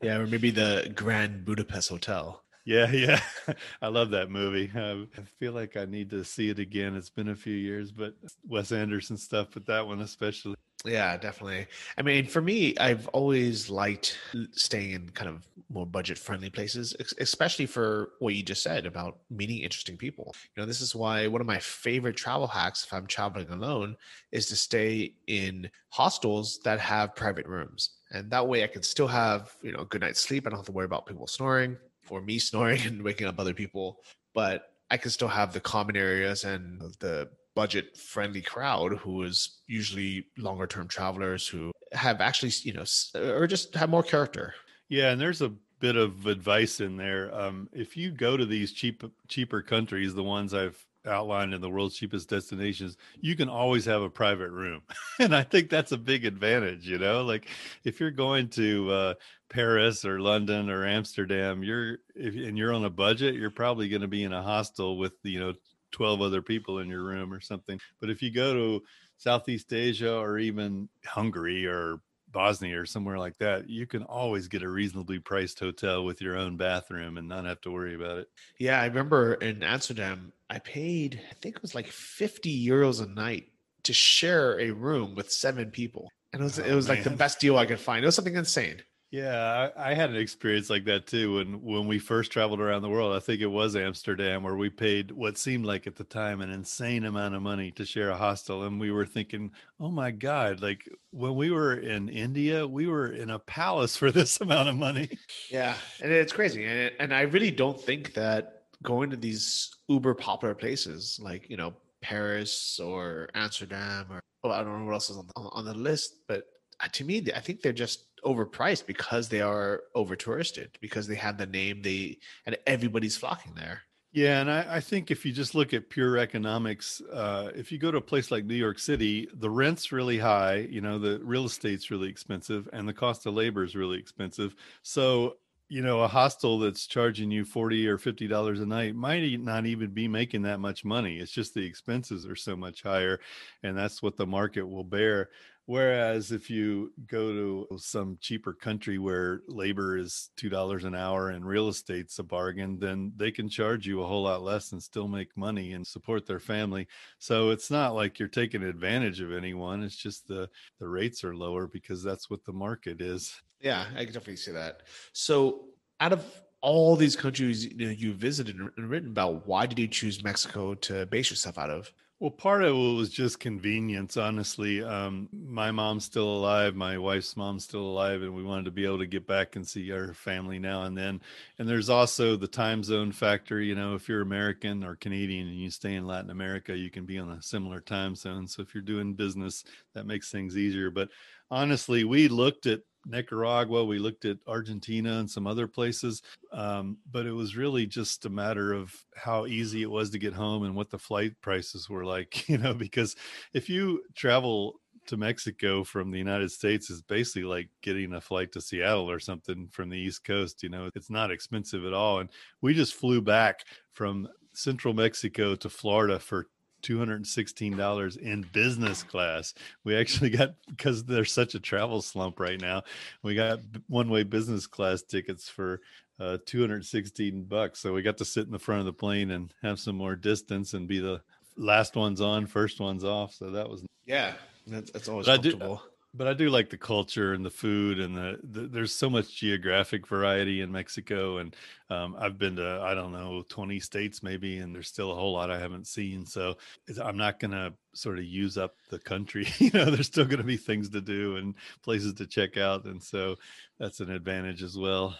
[0.01, 2.41] yeah, or maybe the Grand Budapest Hotel.
[2.65, 3.19] Yeah, yeah.
[3.81, 4.71] I love that movie.
[4.73, 6.95] Uh, I feel like I need to see it again.
[6.95, 8.15] It's been a few years, but
[8.47, 10.55] Wes Anderson stuff, but that one especially.
[10.85, 11.67] Yeah, definitely.
[11.97, 14.17] I mean, for me, I've always liked
[14.51, 19.19] staying in kind of more budget friendly places, especially for what you just said about
[19.29, 20.35] meeting interesting people.
[20.55, 23.95] You know, this is why one of my favorite travel hacks, if I'm traveling alone,
[24.33, 27.91] is to stay in hostels that have private rooms.
[28.11, 30.45] And that way I can still have, you know, a good night's sleep.
[30.45, 31.77] I don't have to worry about people snoring
[32.09, 33.99] or me snoring and waking up other people.
[34.33, 39.59] But I can still have the common areas and the budget friendly crowd who is
[39.67, 42.85] usually longer term travelers who have actually you know
[43.15, 44.53] or just have more character.
[44.89, 47.33] Yeah and there's a bit of advice in there.
[47.35, 51.69] Um, if you go to these cheap cheaper countries the ones i've outlined in the
[51.69, 54.81] world's cheapest destinations you can always have a private room.
[55.19, 57.23] And i think that's a big advantage you know?
[57.23, 57.47] Like
[57.83, 59.13] if you're going to uh,
[59.49, 64.01] paris or london or amsterdam you're if and you're on a budget you're probably going
[64.01, 65.53] to be in a hostel with you know
[65.93, 67.79] 12 other people in your room or something.
[68.01, 68.83] But if you go to
[69.17, 72.01] Southeast Asia or even Hungary or
[72.33, 76.35] Bosnia or somewhere like that, you can always get a reasonably priced hotel with your
[76.35, 78.29] own bathroom and not have to worry about it.
[78.57, 83.07] Yeah, I remember in Amsterdam, I paid, I think it was like 50 euros a
[83.07, 83.49] night
[83.83, 86.09] to share a room with seven people.
[86.33, 88.03] And it was, oh, it was like the best deal I could find.
[88.03, 88.81] It was something insane.
[89.13, 91.35] Yeah, I, I, had an experience like that too.
[91.35, 94.71] When when we first traveled around the world, I think it was Amsterdam, where we
[94.71, 98.17] paid what seemed like at the time an insane amount of money to share a
[98.17, 102.87] hostel, and we were thinking, "Oh my God!" Like when we were in India, we
[102.87, 105.09] were in a palace for this amount of money.
[105.47, 110.15] Yeah, and it's crazy, and and I really don't think that going to these uber
[110.15, 115.11] popular places like you know Paris or Amsterdam or well, I don't know what else
[115.11, 116.47] is on the, on the list, but
[116.91, 121.37] to me, I think they're just overpriced because they are over touristed because they have
[121.37, 123.83] the name they and everybody's flocking there.
[124.13, 127.79] Yeah, and I, I, think if you just look at pure economics, uh, if you
[127.79, 130.67] go to a place like New York City, the rent's really high.
[130.69, 134.53] You know, the real estate's really expensive, and the cost of labor is really expensive.
[134.83, 139.39] So, you know, a hostel that's charging you forty or fifty dollars a night might
[139.39, 141.17] not even be making that much money.
[141.17, 143.19] It's just the expenses are so much higher,
[143.63, 145.29] and that's what the market will bear.
[145.65, 147.31] Whereas if you go
[147.67, 152.23] to some cheaper country where labor is two dollars an hour and real estate's a
[152.23, 155.87] bargain, then they can charge you a whole lot less and still make money and
[155.87, 156.87] support their family.
[157.17, 159.83] So it's not like you're taking advantage of anyone.
[159.83, 160.49] It's just the
[160.79, 163.41] the rates are lower because that's what the market is.
[163.61, 164.81] Yeah, I can definitely see that.
[165.13, 165.69] So
[166.01, 166.25] out of
[166.59, 170.73] all these countries you, know, you visited and written about, why did you choose Mexico
[170.73, 171.93] to base yourself out of?
[172.23, 174.81] Well, part of it was just convenience, honestly.
[174.81, 178.85] Um, my mom's still alive, my wife's mom's still alive, and we wanted to be
[178.85, 181.19] able to get back and see our family now and then.
[181.59, 183.59] And there's also the time zone factor.
[183.59, 187.05] You know, if you're American or Canadian and you stay in Latin America, you can
[187.05, 188.47] be on a similar time zone.
[188.47, 190.89] So if you're doing business, that makes things easier.
[190.91, 191.09] But
[191.51, 197.25] honestly, we looked at Nicaragua, we looked at Argentina and some other places, um, but
[197.25, 200.75] it was really just a matter of how easy it was to get home and
[200.75, 203.15] what the flight prices were like, you know, because
[203.53, 208.51] if you travel to Mexico from the United States is basically like getting a flight
[208.53, 210.63] to Seattle or something from the East Coast.
[210.63, 212.19] You know, it's not expensive at all.
[212.19, 212.29] And
[212.61, 216.47] we just flew back from central Mexico to Florida for
[216.83, 219.53] $216 in business class.
[219.83, 222.83] We actually got because there's such a travel slump right now.
[223.23, 225.81] We got one-way business class tickets for
[226.19, 227.79] uh, 216 bucks.
[227.79, 230.15] So we got to sit in the front of the plane and have some more
[230.15, 231.21] distance and be the
[231.57, 233.33] last ones on, first ones off.
[233.33, 234.33] So that was yeah,
[234.67, 235.81] that's, that's always but comfortable.
[236.15, 239.35] But I do like the culture and the food and the, the there's so much
[239.35, 241.55] geographic variety in Mexico and
[241.89, 245.33] um, I've been to I don't know 20 states maybe and there's still a whole
[245.33, 246.55] lot I haven't seen so
[247.01, 250.37] I'm not going to sort of use up the country you know there's still going
[250.37, 253.35] to be things to do and places to check out and so
[253.79, 255.15] that's an advantage as well.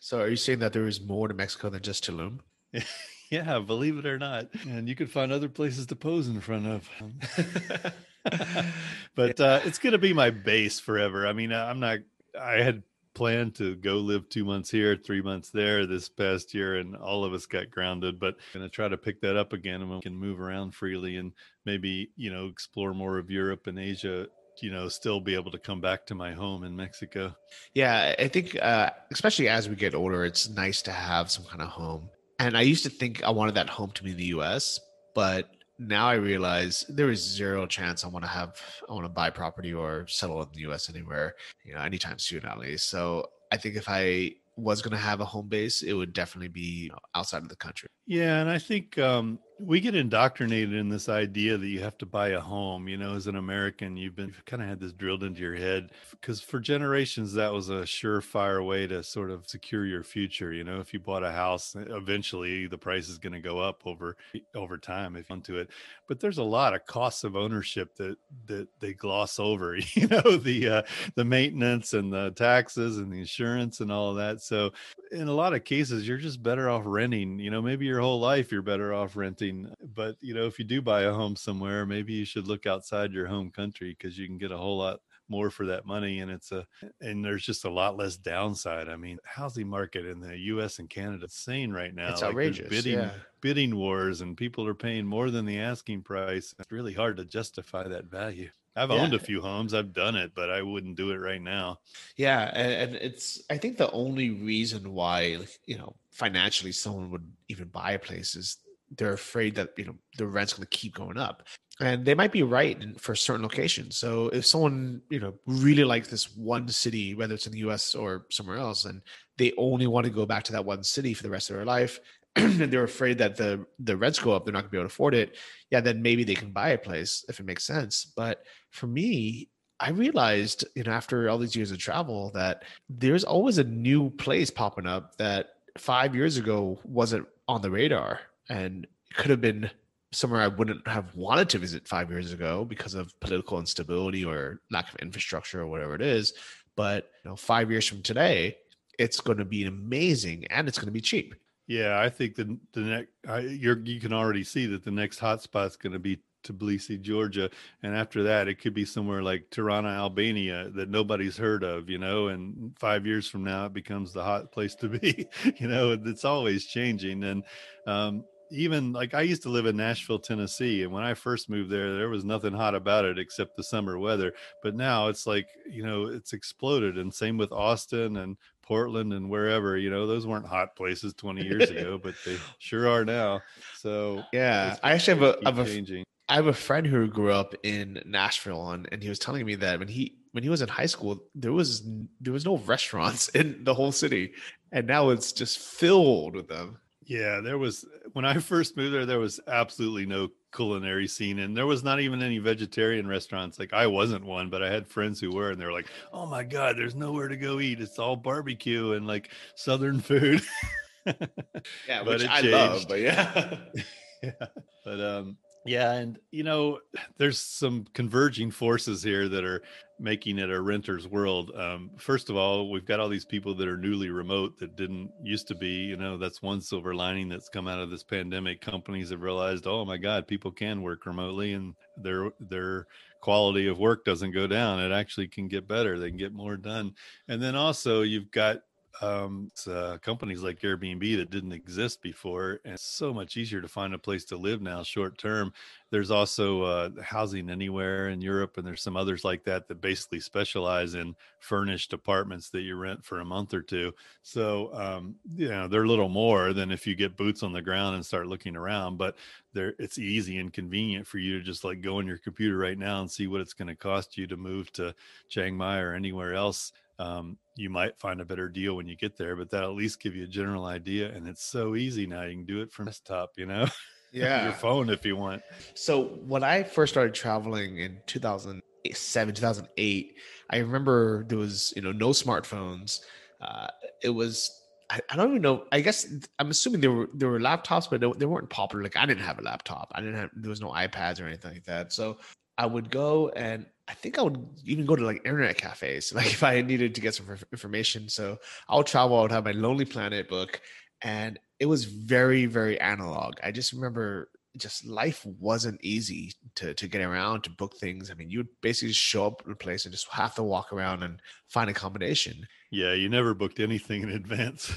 [0.00, 2.38] So are you saying that there is more to Mexico than just Tulum?
[3.30, 4.48] yeah, believe it or not.
[4.68, 6.88] And you could find other places to pose in front of.
[9.14, 11.26] but uh, it's going to be my base forever.
[11.26, 11.98] I mean, I'm not,
[12.40, 12.82] I had
[13.14, 17.24] planned to go live two months here, three months there this past year, and all
[17.24, 18.20] of us got grounded.
[18.20, 20.74] But I'm going to try to pick that up again and we can move around
[20.74, 21.32] freely and
[21.64, 24.26] maybe, you know, explore more of Europe and Asia
[24.62, 27.34] you know still be able to come back to my home in mexico
[27.74, 31.62] yeah i think uh, especially as we get older it's nice to have some kind
[31.62, 34.24] of home and i used to think i wanted that home to be in the
[34.24, 34.80] us
[35.14, 39.10] but now I realize there is zero chance I want to have I want to
[39.10, 42.90] buy property or settle in the US anywhere, you know, anytime soon at least.
[42.90, 46.48] So I think if I was going to have a home base, it would definitely
[46.48, 47.88] be outside of the country.
[48.06, 52.06] Yeah, and I think um, we get indoctrinated in this idea that you have to
[52.06, 54.92] buy a home you know as an american you've been you've kind of had this
[54.92, 59.48] drilled into your head because for generations that was a surefire way to sort of
[59.48, 63.32] secure your future you know if you bought a house eventually the price is going
[63.32, 64.16] to go up over
[64.54, 65.68] over time if you want to it
[66.06, 68.16] but there's a lot of costs of ownership that
[68.46, 70.82] that they gloss over you know the uh,
[71.16, 74.70] the maintenance and the taxes and the insurance and all of that so
[75.10, 78.20] in a lot of cases you're just better off renting you know maybe your whole
[78.20, 79.47] life you're better off renting
[79.94, 83.12] but you know if you do buy a home somewhere maybe you should look outside
[83.12, 86.30] your home country because you can get a whole lot more for that money and
[86.30, 86.66] it's a
[87.00, 90.88] and there's just a lot less downside i mean housing market in the us and
[90.88, 93.10] canada is insane right now it's like outrageous bidding yeah.
[93.40, 97.24] bidding wars and people are paying more than the asking price it's really hard to
[97.24, 98.96] justify that value I've yeah.
[98.96, 99.74] owned a few homes.
[99.74, 101.80] I've done it, but I wouldn't do it right now.
[102.16, 107.28] Yeah, and, and, it's I think the only reason why you know financially someone would
[107.48, 108.58] even buy a place is
[108.96, 111.42] they're afraid that you know the rent's going to keep going up.
[111.80, 113.96] And they might be right in, for certain locations.
[113.96, 117.94] So if someone you know really likes this one city whether it's in the us
[117.94, 119.02] or somewhere else and
[119.36, 121.64] they only want to go back to that one city for the rest of their
[121.64, 122.00] life
[122.36, 124.88] and they're afraid that the the rents go up they're not going to be able
[124.88, 125.36] to afford it
[125.70, 128.12] yeah then maybe they can buy a place if it makes sense.
[128.16, 129.48] But for me
[129.80, 134.10] I realized, you know, after all these years of travel, that there's always a new
[134.10, 139.40] place popping up that five years ago wasn't on the radar and it could have
[139.40, 139.70] been
[140.12, 144.60] somewhere I wouldn't have wanted to visit five years ago because of political instability or
[144.70, 146.32] lack of infrastructure or whatever it is.
[146.76, 148.56] But you know, five years from today,
[148.98, 151.34] it's going to be amazing and it's going to be cheap.
[151.66, 155.66] Yeah, I think the the next you you can already see that the next hotspot
[155.66, 157.50] is going to be Tbilisi, Georgia,
[157.82, 161.98] and after that, it could be somewhere like Tirana, Albania, that nobody's heard of, you
[161.98, 162.28] know.
[162.28, 165.26] And five years from now, it becomes the hot place to be.
[165.56, 167.44] you know, it's always changing, and
[167.86, 171.70] um, even like I used to live in Nashville, Tennessee, and when I first moved
[171.70, 174.32] there, there was nothing hot about it except the summer weather.
[174.62, 179.30] But now it's like you know it's exploded, and same with Austin and Portland and
[179.30, 179.76] wherever.
[179.76, 183.40] You know, those weren't hot places 20 years ago, but they sure are now.
[183.76, 186.04] So yeah, I actually have a, have a.
[186.30, 189.54] I have a friend who grew up in Nashville, and, and he was telling me
[189.54, 191.82] that when he when he was in high school, there was
[192.20, 194.32] there was no restaurants in the whole city,
[194.72, 196.78] and now it's just filled with them.
[197.04, 197.86] Yeah, there was
[198.18, 202.00] when I first moved there, there was absolutely no culinary scene and there was not
[202.00, 203.60] even any vegetarian restaurants.
[203.60, 206.42] Like I wasn't one, but I had friends who were and they're like, "Oh my
[206.42, 207.80] god, there's nowhere to go eat.
[207.80, 210.42] It's all barbecue and like southern food."
[211.06, 212.50] yeah, but which I changed.
[212.50, 213.56] love, but yeah.
[214.24, 214.46] yeah.
[214.84, 216.80] But um yeah, and you know,
[217.18, 219.62] there's some converging forces here that are
[220.00, 221.50] making it a renter's world.
[221.56, 225.10] Um, first of all, we've got all these people that are newly remote that didn't
[225.22, 225.68] used to be.
[225.68, 228.60] You know, that's one silver lining that's come out of this pandemic.
[228.60, 232.86] Companies have realized, oh my God, people can work remotely, and their their
[233.20, 234.80] quality of work doesn't go down.
[234.80, 235.98] It actually can get better.
[235.98, 236.94] They can get more done.
[237.26, 238.58] And then also, you've got
[239.00, 243.68] um, uh, companies like Airbnb that didn't exist before, and it's so much easier to
[243.68, 245.52] find a place to live now, short term.
[245.90, 250.20] There's also uh, housing anywhere in Europe, and there's some others like that that basically
[250.20, 253.94] specialize in furnished apartments that you rent for a month or two.
[254.22, 257.62] So, um, you know, they're a little more than if you get boots on the
[257.62, 259.16] ground and start looking around, but
[259.54, 262.78] they're it's easy and convenient for you to just like go on your computer right
[262.78, 264.94] now and see what it's going to cost you to move to
[265.28, 269.16] Chiang Mai or anywhere else um, you might find a better deal when you get
[269.16, 271.12] there, but that at least give you a general idea.
[271.12, 272.22] And it's so easy now.
[272.22, 273.66] You can do it from desktop, you know,
[274.12, 275.42] yeah, your phone if you want.
[275.74, 280.14] So when I first started traveling in 2007, 2008.
[280.50, 283.00] I remember there was, you know, no smartphones.
[283.40, 283.68] Uh,
[284.02, 284.50] it was
[284.90, 285.64] I, I, don't even know.
[285.70, 286.06] I guess
[286.38, 288.82] I'm assuming there were there were laptops, but they, they weren't popular.
[288.82, 289.92] Like I didn't have a laptop.
[289.94, 291.92] I didn't have there was no iPads or anything like that.
[291.92, 292.18] So
[292.56, 296.26] I would go and I think I would even go to like internet cafes, like
[296.26, 298.08] if I needed to get some information.
[298.08, 299.18] So I would travel.
[299.18, 300.60] I would have my Lonely Planet book,
[301.02, 303.34] and it was very very analog.
[303.42, 308.10] I just remember just life wasn't easy to to get around to book things.
[308.10, 310.42] I mean, you would basically just show up at a place and just have to
[310.42, 312.46] walk around and find accommodation.
[312.70, 314.72] Yeah, you never booked anything in advance.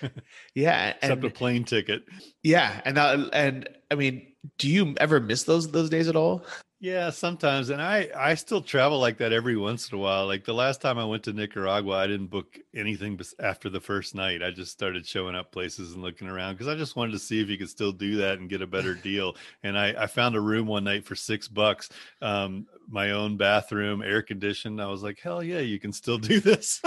[0.54, 2.04] yeah, except and, a plane ticket.
[2.42, 4.26] Yeah, and that, and I mean,
[4.58, 6.44] do you ever miss those those days at all?
[6.84, 10.26] Yeah, sometimes, and I I still travel like that every once in a while.
[10.26, 14.16] Like the last time I went to Nicaragua, I didn't book anything after the first
[14.16, 14.42] night.
[14.42, 17.40] I just started showing up places and looking around because I just wanted to see
[17.40, 19.36] if you could still do that and get a better deal.
[19.62, 21.88] And I I found a room one night for six bucks,
[22.20, 24.82] um, my own bathroom, air conditioned.
[24.82, 26.82] I was like, hell yeah, you can still do this.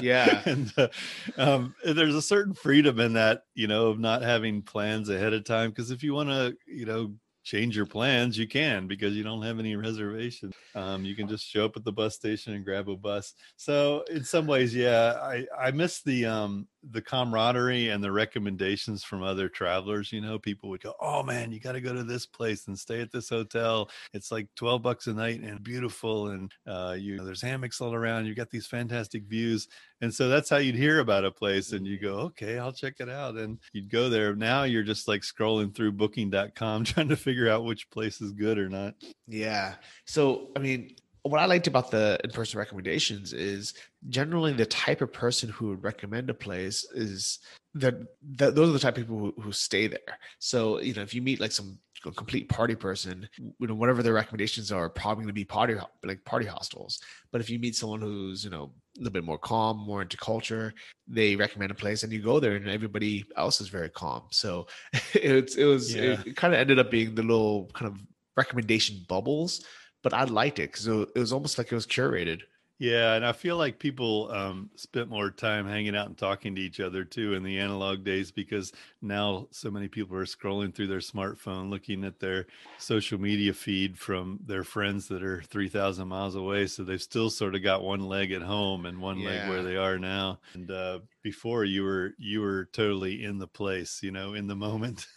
[0.00, 0.88] yeah, and uh,
[1.36, 5.44] um, there's a certain freedom in that, you know, of not having plans ahead of
[5.44, 5.70] time.
[5.70, 7.14] Because if you want to, you know
[7.46, 10.52] change your plans, you can because you don't have any reservations.
[10.74, 13.34] Um, you can just show up at the bus station and grab a bus.
[13.56, 19.02] So in some ways, yeah, I I miss the um the camaraderie and the recommendations
[19.04, 20.12] from other travelers.
[20.12, 22.78] You know, people would go, "Oh man, you got to go to this place and
[22.78, 23.90] stay at this hotel.
[24.12, 27.94] It's like twelve bucks a night and beautiful, and uh, you know, there's hammocks all
[27.94, 28.26] around.
[28.26, 29.68] You got these fantastic views."
[30.02, 32.94] And so that's how you'd hear about a place, and you go, "Okay, I'll check
[33.00, 34.34] it out." And you'd go there.
[34.34, 38.58] Now you're just like scrolling through Booking.com trying to figure out which place is good
[38.58, 38.94] or not.
[39.26, 39.74] Yeah.
[40.04, 40.96] So I mean,
[41.30, 43.74] what I liked about the in-person recommendations is
[44.08, 47.38] generally the type of person who would recommend a place is
[47.74, 50.18] that, those are the type of people who, who stay there.
[50.38, 51.78] So you know, if you meet like some
[52.12, 55.74] complete party person, you know, whatever their recommendations are, probably going to be party
[56.04, 57.00] like party hostels.
[57.32, 60.16] But if you meet someone who's you know a little bit more calm, more into
[60.16, 60.72] culture,
[61.08, 64.24] they recommend a place, and you go there, and everybody else is very calm.
[64.30, 64.66] So
[65.14, 66.22] it's it was yeah.
[66.24, 68.00] it kind of ended up being the little kind of
[68.36, 69.64] recommendation bubbles
[70.02, 72.42] but I liked it because it was almost like it was curated.
[72.78, 76.60] Yeah, and I feel like people um, spent more time hanging out and talking to
[76.60, 78.70] each other too in the analog days because
[79.00, 83.98] now so many people are scrolling through their smartphone, looking at their social media feed
[83.98, 86.66] from their friends that are three thousand miles away.
[86.66, 89.30] So they've still sort of got one leg at home and one yeah.
[89.30, 90.40] leg where they are now.
[90.52, 94.56] And uh, before you were you were totally in the place, you know, in the
[94.56, 95.06] moment.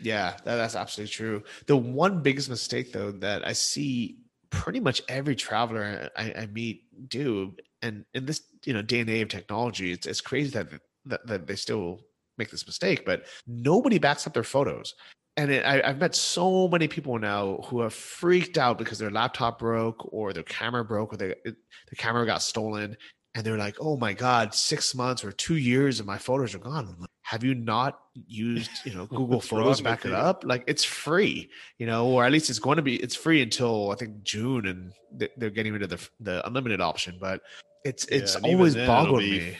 [0.00, 1.42] yeah, that, that's absolutely true.
[1.66, 4.18] The one biggest mistake though that I see
[4.50, 7.54] pretty much every traveler I, I, meet do.
[7.82, 10.68] And in this, you know, day and age of technology, it's, it's crazy that,
[11.06, 12.00] that, that they still
[12.38, 14.94] make this mistake, but nobody backs up their photos.
[15.36, 19.10] And it, I, I've met so many people now who have freaked out because their
[19.10, 21.56] laptop broke or their camera broke or they, it,
[21.88, 22.96] the camera got stolen.
[23.34, 26.58] And they're like, oh my God, six months or two years of my photos are
[26.58, 30.44] gone have you not used you know google photos back it up?
[30.44, 33.90] Like it's free you know or at least it's going to be it's free until
[33.90, 34.92] i think june and
[35.36, 37.40] they're getting rid of the the unlimited option but
[37.84, 39.56] it's it's yeah, always boggled be, me.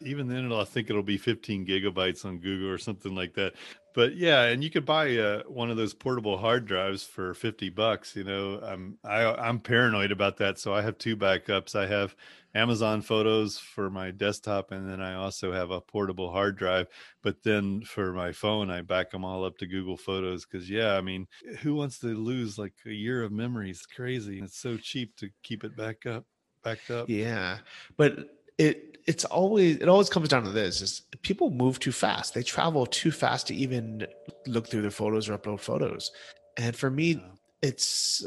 [0.00, 3.54] even then it'll, i think it'll be 15 gigabytes on google or something like that.
[3.94, 7.68] But yeah and you could buy uh, one of those portable hard drives for 50
[7.68, 11.74] bucks you know i'm I, i'm paranoid about that so i have two backups.
[11.74, 12.16] I have
[12.54, 16.86] Amazon photos for my desktop, and then I also have a portable hard drive.
[17.22, 20.96] But then for my phone, I back them all up to Google Photos because, yeah,
[20.96, 21.26] I mean,
[21.60, 23.78] who wants to lose like a year of memories?
[23.78, 24.40] It's crazy.
[24.40, 26.24] It's so cheap to keep it back up,
[26.62, 27.08] backed up.
[27.08, 27.58] Yeah,
[27.96, 28.18] but
[28.58, 32.34] it it's always it always comes down to this: is people move too fast.
[32.34, 34.06] They travel too fast to even
[34.46, 36.12] look through their photos or upload photos.
[36.56, 37.20] And for me, yeah.
[37.62, 38.26] it's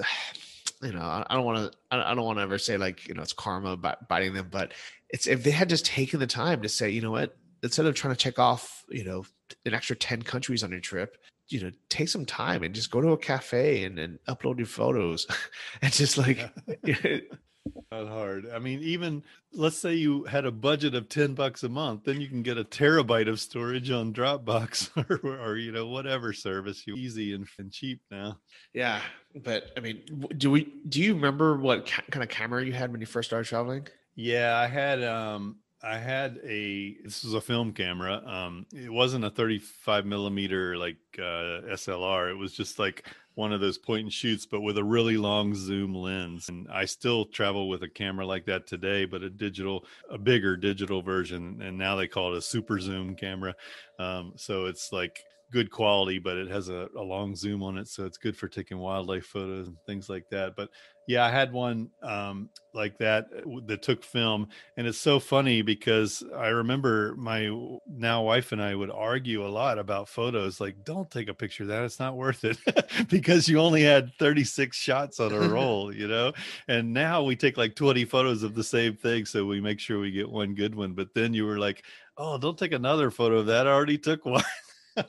[0.82, 3.21] you know, I, don't want to, I don't want to ever say like, you know,
[3.21, 4.73] it's karma biting them, but
[5.09, 7.95] it's if they had just taken the time to say, you know what, instead of
[7.95, 9.26] trying to check off, you know,
[9.65, 11.17] an extra 10 countries on your trip,
[11.47, 14.67] you know, take some time and just go to a cafe and, and upload your
[14.67, 15.28] photos.
[15.82, 16.39] And just like,
[17.91, 18.47] Not hard.
[18.53, 22.20] I mean, even let's say you had a budget of 10 bucks a month, then
[22.20, 24.89] you can get a terabyte of storage on Dropbox
[25.26, 28.39] or, or you know, whatever service you easy and, and cheap now.
[28.74, 29.01] Yeah.
[29.43, 30.03] But I mean,
[30.38, 33.30] do we, do you remember what ca- kind of camera you had when you first
[33.30, 33.88] started traveling?
[34.16, 38.16] Yeah, I had, um, I had a this was a film camera.
[38.26, 42.32] Um, it wasn't a 35 millimeter like uh, SLR.
[42.32, 45.53] It was just like one of those point and shoots, but with a really long
[45.53, 46.49] zoom lens.
[46.49, 50.57] And I still travel with a camera like that today, but a digital, a bigger
[50.57, 51.61] digital version.
[51.61, 53.53] And now they call it a super zoom camera.
[53.99, 57.88] Um, so it's like good quality, but it has a, a long zoom on it,
[57.88, 60.55] so it's good for taking wildlife photos and things like that.
[60.55, 60.69] But
[61.08, 65.62] yeah, I had one um, like that uh, that took film, and it's so funny
[65.62, 67.49] because I remember my
[67.88, 70.60] now wife and I would argue a lot about photos.
[70.60, 72.58] Like, don't take a picture of that; it's not worth it
[73.10, 76.34] because you only had 36 shots on a roll, you know.
[76.68, 79.99] And now we take like 20 photos of the same thing, so we make sure
[79.99, 80.93] we get one good one.
[80.93, 81.86] But then you were like,
[82.18, 84.43] "Oh, don't take another photo of that; I already took one."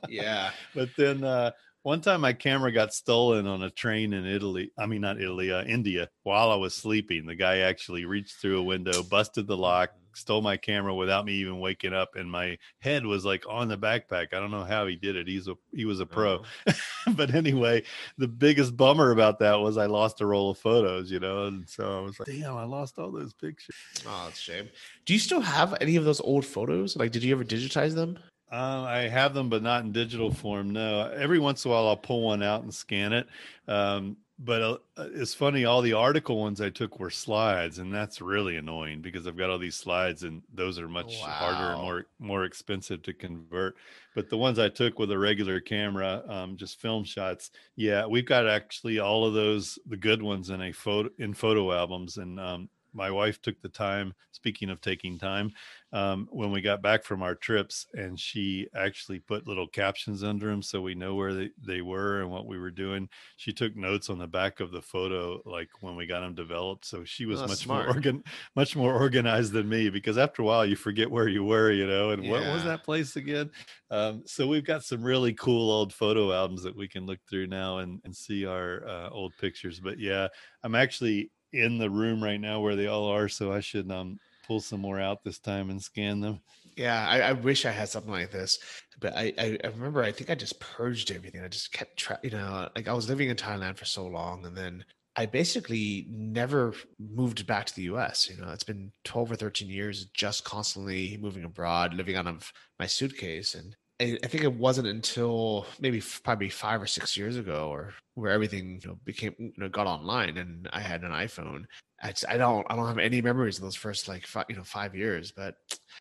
[0.09, 1.25] yeah, but then.
[1.25, 1.53] uh
[1.87, 4.73] one time my camera got stolen on a train in Italy.
[4.77, 7.27] I mean, not Italy, uh, India, while I was sleeping.
[7.27, 11.35] The guy actually reached through a window, busted the lock, stole my camera without me
[11.35, 12.17] even waking up.
[12.17, 14.35] And my head was like on the backpack.
[14.35, 15.29] I don't know how he did it.
[15.29, 16.43] He's a, he was a pro.
[16.67, 16.73] Oh.
[17.15, 17.85] but anyway,
[18.19, 21.47] the biggest bummer about that was I lost a roll of photos, you know?
[21.47, 23.77] And so I was like, damn, I lost all those pictures.
[24.05, 24.69] Oh, that's a shame.
[25.05, 26.97] Do you still have any of those old photos?
[26.97, 28.19] Like, did you ever digitize them?
[28.51, 30.71] Uh, I have them, but not in digital form.
[30.71, 33.27] No, every once in a while I'll pull one out and scan it.
[33.67, 34.77] Um, but uh,
[35.15, 39.27] it's funny, all the article ones I took were slides, and that's really annoying because
[39.27, 41.29] I've got all these slides, and those are much wow.
[41.29, 43.77] harder and more more expensive to convert.
[44.15, 48.27] But the ones I took with a regular camera, um, just film shots, yeah, we've
[48.27, 52.39] got actually all of those, the good ones, in a photo in photo albums, and
[52.39, 55.53] um, my wife took the time speaking of taking time
[55.93, 60.47] um, when we got back from our trips and she actually put little captions under
[60.47, 63.77] them so we know where they, they were and what we were doing she took
[63.77, 67.25] notes on the back of the photo like when we got them developed so she
[67.25, 67.87] was oh, much smart.
[67.87, 68.23] more organ
[68.57, 71.87] much more organized than me because after a while you forget where you were you
[71.87, 72.31] know and yeah.
[72.31, 73.51] what was that place again
[73.91, 77.47] um, so we've got some really cool old photo albums that we can look through
[77.47, 80.27] now and, and see our uh, old pictures but yeah
[80.65, 84.19] i'm actually in the room right now where they all are, so I should um
[84.47, 86.41] pull some more out this time and scan them.
[86.77, 88.59] Yeah, I, I wish I had something like this,
[89.01, 91.43] but I, I, I remember I think I just purged everything.
[91.43, 94.45] I just kept track, you know, like I was living in Thailand for so long,
[94.45, 94.85] and then
[95.17, 98.29] I basically never moved back to the US.
[98.29, 102.53] You know, it's been 12 or 13 years just constantly moving abroad, living out of
[102.79, 103.55] my suitcase.
[103.55, 107.95] And I, I think it wasn't until maybe probably five or six years ago, or
[108.15, 111.65] where everything you know, became you know got online, and I had an iPhone.
[112.03, 114.57] I, just, I don't I don't have any memories of those first like five, you
[114.57, 115.57] know five years, but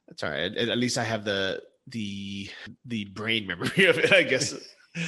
[0.08, 0.56] that's all right.
[0.56, 2.50] At, at least I have the the
[2.86, 4.54] the brain memory of it, I guess.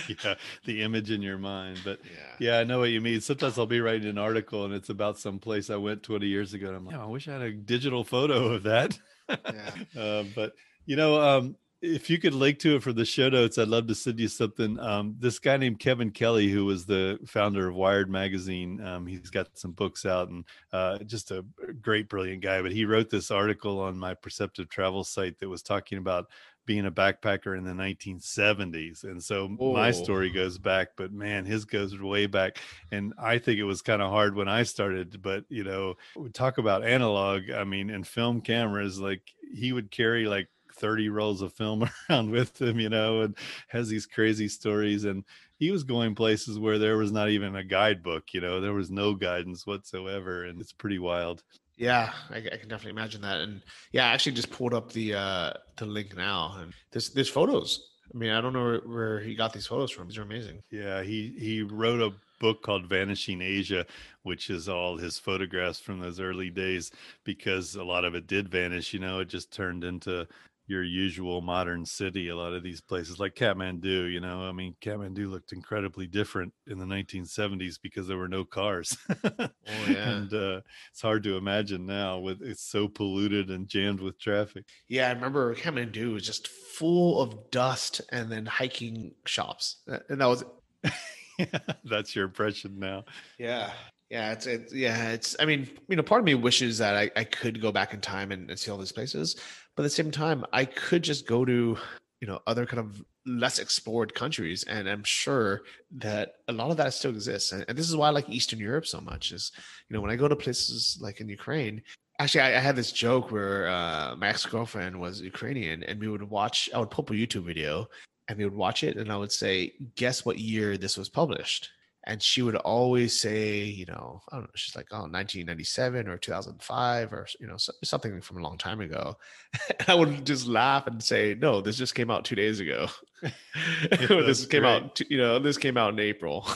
[0.07, 0.35] yeah,
[0.65, 1.79] the image in your mind.
[1.83, 2.51] But yeah.
[2.51, 3.21] yeah, I know what you mean.
[3.21, 6.53] Sometimes I'll be writing an article and it's about some place I went 20 years
[6.53, 6.67] ago.
[6.67, 8.99] And I'm like, oh, I wish I had a digital photo of that.
[9.29, 9.71] Yeah.
[10.01, 10.53] uh, but
[10.85, 13.87] you know, um, if you could link to it for the show notes, I'd love
[13.87, 14.79] to send you something.
[14.79, 19.29] Um, this guy named Kevin Kelly, who was the founder of Wired magazine, um, he's
[19.29, 21.45] got some books out and uh, just a
[21.81, 22.61] great, brilliant guy.
[22.61, 26.27] But he wrote this article on my Perceptive Travel site that was talking about
[26.65, 29.03] being a backpacker in the 1970s.
[29.03, 32.57] And so my story goes back, but man, his goes way back.
[32.91, 35.21] And I think it was kind of hard when I started.
[35.21, 37.49] But, you know, we talk about analog.
[37.51, 39.21] I mean, and film cameras, like
[39.53, 43.89] he would carry like 30 rolls of film around with him, you know, and has
[43.89, 45.05] these crazy stories.
[45.05, 45.23] And
[45.57, 48.91] he was going places where there was not even a guidebook, you know, there was
[48.91, 50.45] no guidance whatsoever.
[50.45, 51.43] And it's pretty wild.
[51.77, 53.39] Yeah, I, I, can definitely imagine that.
[53.39, 53.61] And
[53.91, 57.91] yeah, I actually just pulled up the uh the link now, and there's there's photos.
[58.13, 60.07] I mean, I don't know where he got these photos from.
[60.07, 60.63] These are amazing.
[60.71, 63.85] Yeah, he he wrote a book called Vanishing Asia,
[64.23, 66.91] which is all his photographs from those early days
[67.23, 68.93] because a lot of it did vanish.
[68.93, 70.27] You know, it just turned into
[70.67, 72.27] your usual modern city.
[72.27, 76.53] A lot of these places, like Kathmandu, you know, I mean, Kathmandu looked incredibly different
[76.67, 78.97] in the 1970s because there were no cars.
[79.09, 79.29] oh
[79.87, 80.61] yeah, and uh,
[80.91, 84.65] it's hard to imagine now with it's so polluted and jammed with traffic.
[84.89, 90.27] Yeah, I remember Kathmandu was just full of dust and then hiking shops, and that
[90.27, 90.43] was.
[91.39, 93.05] yeah, that's your impression now.
[93.39, 93.71] Yeah.
[94.09, 97.11] Yeah, it's it's yeah, it's I mean, you know, part of me wishes that I,
[97.17, 99.35] I could go back in time and, and see all these places.
[99.75, 101.77] But at the same time, I could just go to,
[102.21, 104.63] you know, other kind of less explored countries.
[104.63, 105.63] And I'm sure
[105.97, 107.51] that a lot of that still exists.
[107.51, 109.51] And, and this is why I like Eastern Europe so much is,
[109.89, 111.81] you know, when I go to places like in Ukraine,
[112.19, 116.23] actually I, I had this joke where uh, my ex-girlfriend was Ukrainian and we would
[116.23, 117.87] watch, I would pull up a YouTube video
[118.29, 121.69] and we would watch it and I would say, guess what year this was published?
[122.07, 126.17] And she would always say, you know, I don't know, she's like, oh, 1997 or
[126.17, 129.17] 2005 or, you know, something from a long time ago.
[129.79, 132.87] and I would just laugh and say, no, this just came out two days ago.
[133.91, 134.71] this came great.
[134.71, 136.47] out, you know, this came out in April.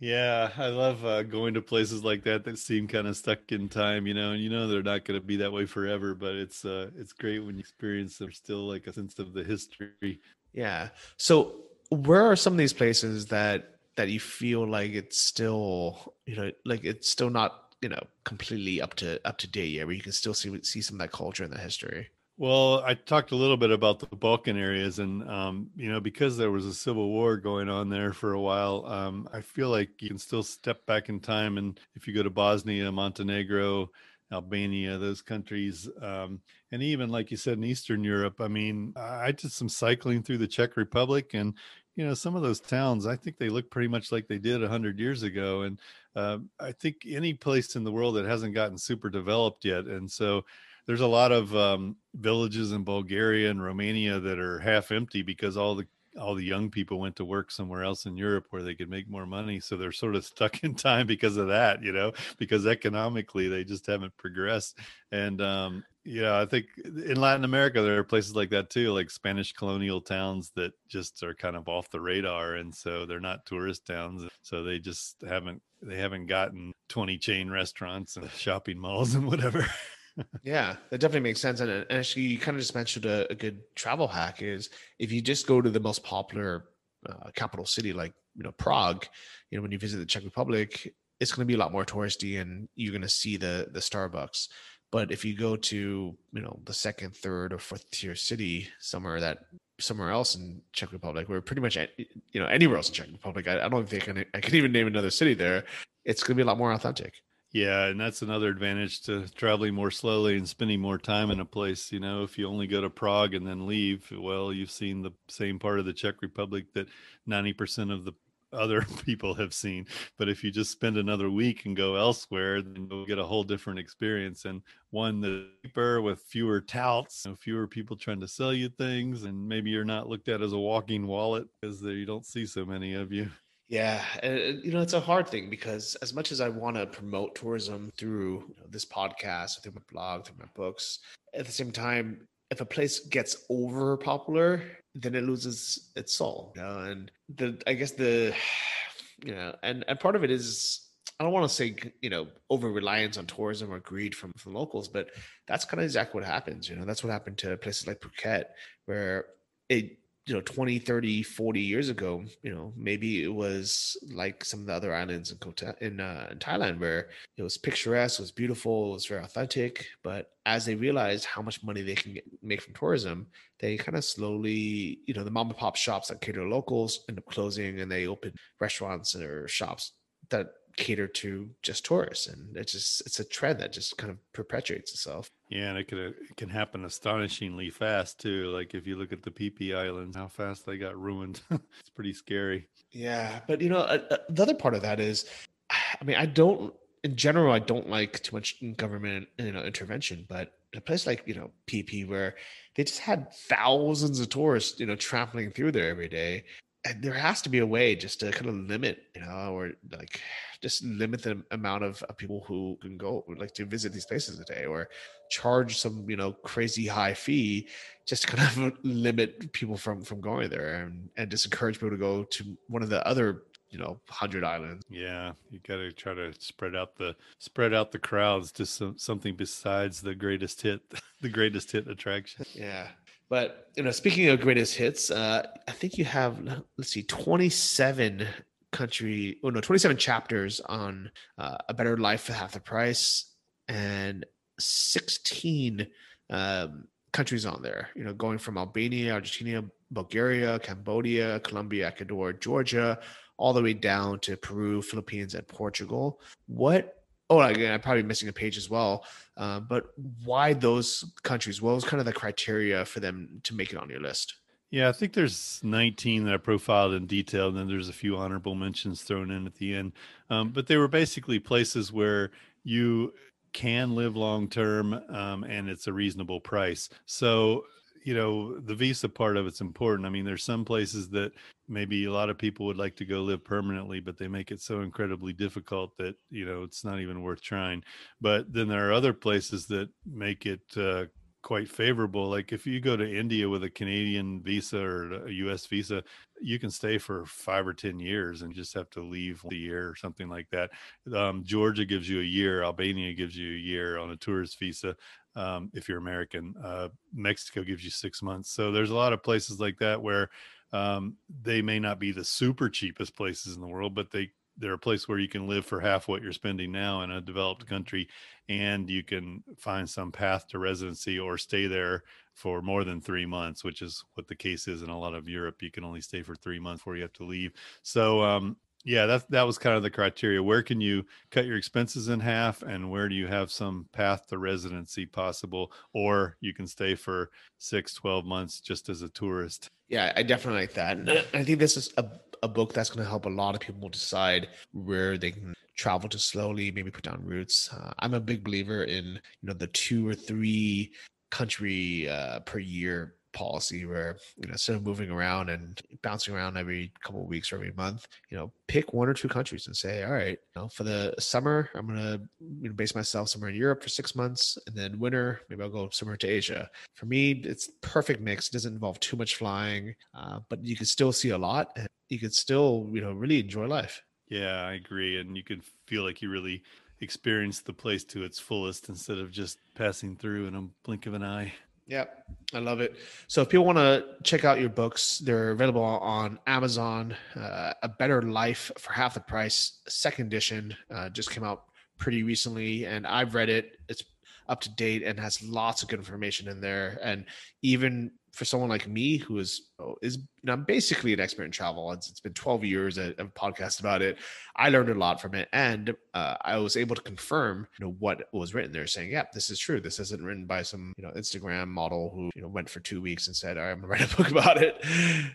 [0.00, 3.68] Yeah, I love uh, going to places like that that seem kind of stuck in
[3.68, 6.14] time, you know, and you know they're not going to be that way forever.
[6.14, 9.42] But it's uh, it's great when you experience there's still like a sense of the
[9.42, 10.20] history.
[10.52, 10.90] Yeah.
[11.16, 11.56] So
[11.90, 16.50] where are some of these places that that you feel like it's still you know
[16.64, 20.02] like it's still not you know completely up to up to date yet, where you
[20.02, 22.08] can still see see some of that culture and that history?
[22.36, 26.36] Well, I talked a little bit about the Balkan areas, and um, you know, because
[26.36, 30.00] there was a civil war going on there for a while, um, I feel like
[30.00, 31.58] you can still step back in time.
[31.58, 33.90] And if you go to Bosnia, Montenegro,
[34.30, 36.40] Albania, those countries, um,
[36.70, 40.38] and even like you said in Eastern Europe, I mean, I did some cycling through
[40.38, 41.54] the Czech Republic, and
[41.98, 44.62] you know, some of those towns, I think they look pretty much like they did
[44.62, 45.62] hundred years ago.
[45.62, 45.80] And
[46.14, 50.08] uh, I think any place in the world that hasn't gotten super developed yet, and
[50.08, 50.44] so
[50.86, 55.56] there's a lot of um, villages in Bulgaria and Romania that are half empty because
[55.56, 58.74] all the all the young people went to work somewhere else in Europe where they
[58.76, 59.58] could make more money.
[59.58, 63.64] So they're sort of stuck in time because of that, you know, because economically they
[63.64, 64.78] just haven't progressed.
[65.10, 69.10] And um, yeah, I think in Latin America there are places like that too, like
[69.10, 73.44] Spanish colonial towns that just are kind of off the radar, and so they're not
[73.44, 74.26] tourist towns.
[74.40, 79.66] So they just haven't they haven't gotten 20 chain restaurants and shopping malls and whatever.
[80.42, 81.60] yeah, that definitely makes sense.
[81.60, 85.12] And, and actually, you kind of just mentioned a, a, good travel hack is if
[85.12, 86.64] you just go to the most popular
[87.06, 89.04] uh, capital city like you know Prague,
[89.50, 91.84] you know when you visit the Czech Republic, it's going to be a lot more
[91.84, 94.48] touristy, and you're going to see the the Starbucks.
[94.90, 99.20] But if you go to you know the second, third, or fourth tier city somewhere
[99.20, 99.38] that
[99.80, 103.48] somewhere else in Czech Republic, where pretty much you know anywhere else in Czech Republic,
[103.48, 105.64] I, I don't think I can, I can even name another city there.
[106.04, 107.14] It's going to be a lot more authentic.
[107.52, 111.46] Yeah, and that's another advantage to traveling more slowly and spending more time in a
[111.46, 111.90] place.
[111.90, 115.12] You know, if you only go to Prague and then leave, well, you've seen the
[115.28, 116.88] same part of the Czech Republic that
[117.26, 118.12] 90% of the
[118.52, 119.86] other people have seen.
[120.18, 123.44] But if you just spend another week and go elsewhere, then you'll get a whole
[123.44, 128.28] different experience and one that's deeper with fewer touts, you know, fewer people trying to
[128.28, 132.06] sell you things, and maybe you're not looked at as a walking wallet because you
[132.06, 133.28] don't see so many of you.
[133.68, 136.86] Yeah, and you know it's a hard thing because as much as I want to
[136.86, 141.00] promote tourism through you know, this podcast, through my blog, through my books,
[141.34, 144.62] at the same time, if a place gets over popular,
[144.94, 146.52] then it loses its soul.
[146.56, 146.78] You know?
[146.78, 148.34] And the I guess the
[149.24, 150.88] you know, and and part of it is
[151.20, 154.54] I don't want to say you know over reliance on tourism or greed from from
[154.54, 155.10] locals, but
[155.46, 156.68] that's kind of exactly what happens.
[156.68, 158.44] You know, that's what happened to places like Phuket,
[158.86, 159.26] where
[159.68, 159.97] it
[160.28, 164.66] you know 20 30 40 years ago you know maybe it was like some of
[164.66, 167.08] the other islands in Kota, in, uh, in thailand where
[167.38, 169.86] it was picturesque it was beautiful it was very authentic.
[170.04, 173.26] But as they realized how much money they can get, make from tourism
[173.58, 177.04] they kind of slowly you know the mom and pop shops that cater to locals
[177.08, 179.92] end up closing and they open restaurants or shops
[180.28, 180.48] that
[180.78, 184.92] cater to just tourists and it's just it's a trend that just kind of perpetuates
[184.92, 185.28] itself.
[185.50, 189.22] Yeah and it can it can happen astonishingly fast too like if you look at
[189.24, 191.40] the Phi islands how fast they got ruined.
[191.50, 192.68] It's pretty scary.
[192.92, 195.26] Yeah but you know uh, uh, the other part of that is
[195.70, 196.72] i mean i don't
[197.02, 201.22] in general i don't like too much government you know intervention but a place like
[201.26, 202.36] you know Phi where
[202.76, 206.44] they just had thousands of tourists you know traveling through there every day
[206.84, 209.72] and there has to be a way just to kind of limit you know or
[209.92, 210.20] like
[210.60, 214.38] just limit the amount of, of people who can go like to visit these places
[214.38, 214.88] a day or
[215.30, 217.68] charge some you know crazy high fee
[218.06, 221.90] just to kind of limit people from from going there and, and just encourage people
[221.90, 224.84] to go to one of the other you know hundred islands.
[224.88, 228.96] Yeah you got to try to spread out the spread out the crowds to some,
[228.96, 230.80] something besides the greatest hit
[231.20, 232.46] the greatest hit attraction.
[232.54, 232.88] Yeah
[233.30, 236.38] but you know speaking of greatest hits uh i think you have
[236.76, 238.26] let's see 27
[238.72, 243.34] country oh no 27 chapters on uh, a better life for half the price
[243.68, 244.26] and
[244.58, 245.86] 16
[246.30, 252.98] um, countries on there you know going from albania argentina bulgaria cambodia colombia ecuador georgia
[253.38, 256.20] all the way down to peru philippines and portugal.
[256.46, 256.97] What
[257.30, 259.04] oh again i'm probably missing a page as well
[259.36, 259.92] uh, but
[260.24, 263.88] why those countries what was kind of the criteria for them to make it on
[263.88, 264.34] your list
[264.70, 268.18] yeah, I think there's 19 that I profiled in detail, and then there's a few
[268.18, 269.92] honorable mentions thrown in at the end.
[270.28, 272.32] Um, but they were basically places where
[272.64, 273.14] you
[273.54, 276.90] can live long term um, and it's a reasonable price.
[277.06, 277.64] So,
[278.04, 280.06] you know, the visa part of it's important.
[280.06, 281.32] I mean, there's some places that
[281.68, 284.60] maybe a lot of people would like to go live permanently, but they make it
[284.60, 287.82] so incredibly difficult that, you know, it's not even worth trying.
[288.20, 291.06] But then there are other places that make it, uh,
[291.42, 292.28] quite favorable.
[292.28, 296.02] Like if you go to India with a Canadian visa or a US visa,
[296.40, 299.88] you can stay for five or 10 years and just have to leave a year
[299.88, 300.70] or something like that.
[301.14, 304.96] Um, Georgia gives you a year, Albania gives you a year on a tourist visa.
[305.38, 308.50] Um, if you're American, uh, Mexico gives you six months.
[308.50, 310.28] So there's a lot of places like that where
[310.72, 314.72] um, they may not be the super cheapest places in the world, but they they're
[314.72, 317.66] a place where you can live for half what you're spending now in a developed
[317.66, 318.08] country
[318.48, 322.02] and you can find some path to residency or stay there
[322.34, 325.28] for more than three months which is what the case is in a lot of
[325.28, 325.62] europe.
[325.62, 327.52] You can only stay for three months before you have to leave.
[327.82, 328.56] So um,
[328.88, 332.20] yeah that that was kind of the criteria where can you cut your expenses in
[332.20, 336.94] half and where do you have some path to residency possible or you can stay
[336.94, 341.44] for six 12 months just as a tourist yeah i definitely like that and i
[341.44, 342.04] think this is a
[342.42, 346.08] a book that's going to help a lot of people decide where they can travel
[346.08, 347.68] to slowly, maybe put down roots.
[347.72, 350.92] Uh, I'm a big believer in you know the two or three
[351.30, 356.56] country uh, per year policy where you know instead of moving around and bouncing around
[356.56, 359.76] every couple of weeks or every month you know pick one or two countries and
[359.76, 362.18] say all right you know for the summer i'm gonna
[362.60, 365.68] you know, base myself somewhere in europe for six months and then winter maybe i'll
[365.68, 366.68] go somewhere to asia.
[366.94, 368.48] For me it's perfect mix.
[368.48, 371.86] It doesn't involve too much flying uh, but you can still see a lot and
[372.08, 374.02] you could still you know really enjoy life.
[374.28, 376.62] Yeah i agree and you can feel like you really
[377.00, 381.14] experience the place to its fullest instead of just passing through in a blink of
[381.14, 381.52] an eye
[381.88, 382.96] Yep, I love it.
[383.28, 387.16] So if people want to check out your books, they're available on Amazon.
[387.34, 391.64] Uh, a Better Life for half the price, second edition, uh, just came out
[391.96, 393.78] pretty recently, and I've read it.
[393.88, 394.04] It's
[394.48, 396.98] up to date and has lots of good information in there.
[397.02, 397.24] And
[397.62, 401.42] even for someone like me who is oh, is you know, I'm basically an expert
[401.42, 401.90] in travel.
[401.90, 404.18] It's, it's been 12 years of podcast about it.
[404.54, 407.96] I learned a lot from it, and uh, I was able to confirm you know
[407.98, 409.80] what was written there, saying, "Yeah, this is true.
[409.80, 413.02] This isn't written by some you know Instagram model who you know went for two
[413.02, 414.84] weeks and said I'm gonna write a book about it."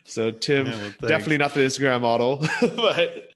[0.06, 3.34] So Tim, yeah, well, definitely not the Instagram model, but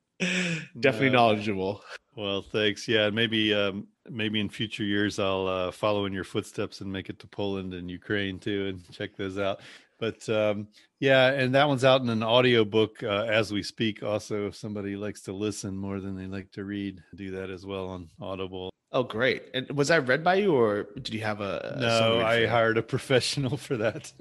[0.80, 1.84] definitely knowledgeable.
[2.18, 2.88] Well, thanks.
[2.88, 7.10] Yeah, maybe um, maybe in future years I'll uh, follow in your footsteps and make
[7.10, 9.60] it to Poland and Ukraine too, and check those out.
[10.00, 10.68] But um,
[11.00, 14.02] yeah, and that one's out in an audio book uh, as we speak.
[14.02, 17.68] Also, if somebody likes to listen more than they like to read, do that as
[17.68, 18.72] well on Audible.
[18.92, 19.44] Oh, great!
[19.54, 21.78] And was that read by you, or did you have a?
[21.80, 24.12] no, I hired a professional for that.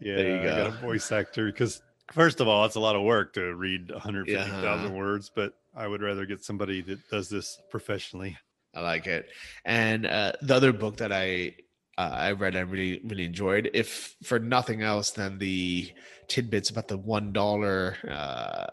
[0.00, 0.52] yeah, there you go.
[0.52, 3.54] I got a voice actor because first of all, it's a lot of work to
[3.54, 4.98] read 150,000 yeah.
[4.98, 8.36] words, but I would rather get somebody that does this professionally.
[8.74, 9.28] I like it.
[9.64, 11.54] And uh, the other book that I
[11.98, 13.70] uh, I read, I really really enjoyed.
[13.74, 15.90] If for nothing else than the
[16.28, 18.66] tidbits about the one dollar, uh,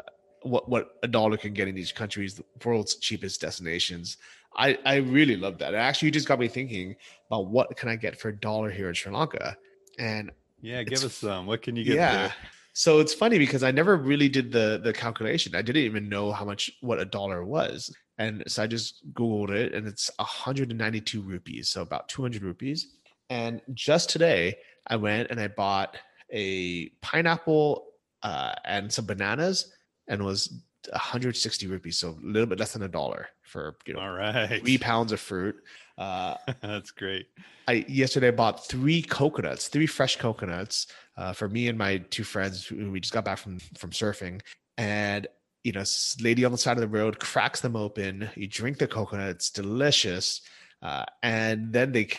[0.44, 4.18] what what a dollar can get in each country's the world's cheapest destinations.
[4.56, 5.74] I I really love that.
[5.74, 6.96] It actually just got me thinking
[7.30, 9.58] about what can I get for a dollar here in Sri Lanka,
[10.00, 10.32] and
[10.62, 11.48] yeah, give us some.
[11.48, 11.96] What can you get?
[11.96, 12.14] Yeah.
[12.14, 12.34] There?
[12.78, 15.56] So it's funny because I never really did the the calculation.
[15.56, 17.92] I didn't even know how much what a dollar was.
[18.20, 22.86] And so I just Googled it and it's 192 rupees, so about 200 rupees.
[23.32, 25.98] And just today, I went and I bought
[26.32, 27.88] a pineapple
[28.22, 29.74] uh, and some bananas
[30.08, 30.62] and was
[30.92, 34.62] 160 rupees, so a little bit less than a dollar for you know all right
[34.62, 35.56] three pounds of fruit.
[35.98, 37.26] Uh, That's great.
[37.68, 40.86] I yesterday bought three coconuts, three fresh coconuts
[41.18, 44.42] uh, for me and my two friends who we just got back from from surfing,
[44.78, 45.28] and
[45.64, 45.84] you know,
[46.22, 48.30] lady on the side of the road cracks them open.
[48.36, 50.42] You drink the coconut; it's delicious,
[50.82, 52.10] uh, and then they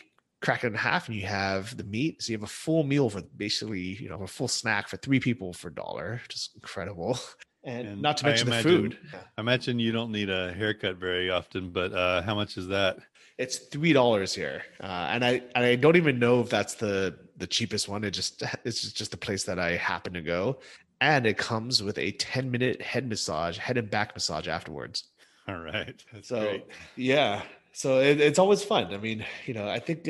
[0.40, 2.22] crack it in half, and you have the meat.
[2.22, 5.20] So you have a full meal for basically, you know, a full snack for three
[5.20, 6.20] people for a dollar.
[6.28, 7.18] Just incredible.
[7.64, 8.99] And, and, not to mention imagine, the food.
[9.36, 12.99] I imagine you don't need a haircut very often, but uh, how much is that?
[13.36, 17.18] It's three dollars here, uh, and I and I don't even know if that's the
[17.39, 18.05] the cheapest one.
[18.05, 20.59] It just it's just, the place that I happen to go,
[21.01, 25.05] and it comes with a ten minute head massage, head and back massage afterwards.
[25.49, 26.66] All right, That's so great.
[26.97, 28.93] yeah, so it, it's always fun.
[28.93, 30.09] I mean, you know, I think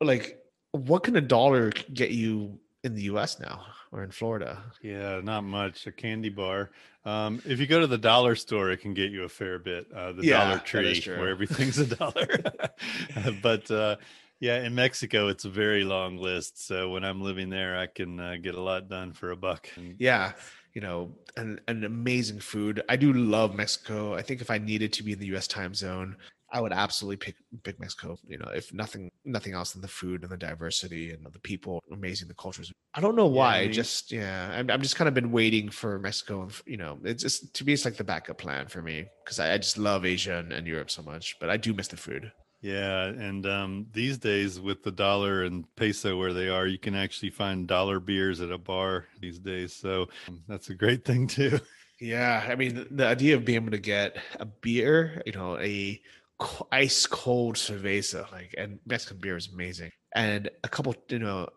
[0.00, 3.40] like what can a dollar get you in the U.S.
[3.40, 3.66] now?
[3.92, 4.62] or in Florida?
[4.82, 5.86] Yeah, not much.
[5.86, 6.70] A candy bar.
[7.04, 9.90] Um, if you go to the dollar store, it can get you a fair bit.
[9.94, 12.28] Uh, the yeah, Dollar Tree, where everything's a dollar.
[13.42, 13.96] but uh,
[14.40, 16.66] yeah, in Mexico, it's a very long list.
[16.66, 19.68] So when I'm living there, I can uh, get a lot done for a buck.
[19.98, 20.32] Yeah,
[20.74, 22.82] you know, an, an amazing food.
[22.88, 24.14] I do love Mexico.
[24.14, 25.48] I think if I needed to be in the U.S.
[25.48, 26.16] time zone,
[26.50, 28.16] I would absolutely pick pick Mexico.
[28.26, 31.82] You know, if nothing nothing else than the food and the diversity and the people,
[31.92, 32.72] amazing the cultures.
[32.94, 33.56] I don't know why.
[33.56, 36.42] Yeah, I mean, just yeah, I'm, I'm just kind of been waiting for Mexico.
[36.42, 39.38] And you know, it's just to me, it's like the backup plan for me because
[39.40, 41.36] I, I, just love Asia and, and, Europe so much.
[41.38, 42.32] But I do miss the food.
[42.60, 46.94] Yeah, and um, these days with the dollar and peso where they are, you can
[46.96, 49.72] actually find dollar beers at a bar these days.
[49.72, 51.60] So um, that's a great thing too.
[52.00, 56.00] Yeah, I mean the idea of being able to get a beer, you know, a
[56.70, 61.48] ice cold cerveza, like and Mexican beer is amazing, and a couple, you know,